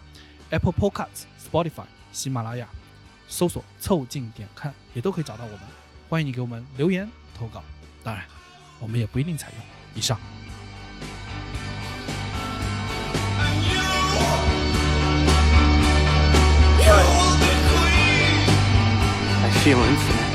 [0.51, 2.69] Apple Podcasts、Spotify、喜马拉雅
[3.29, 5.61] 搜索“凑近点看”也都可以找到我们。
[6.09, 7.63] 欢迎你给我们留言投稿，
[8.03, 8.25] 当然。
[8.81, 9.65] 我们也不一定采用。
[9.95, 10.19] 以上。
[19.41, 20.28] I feel infinite.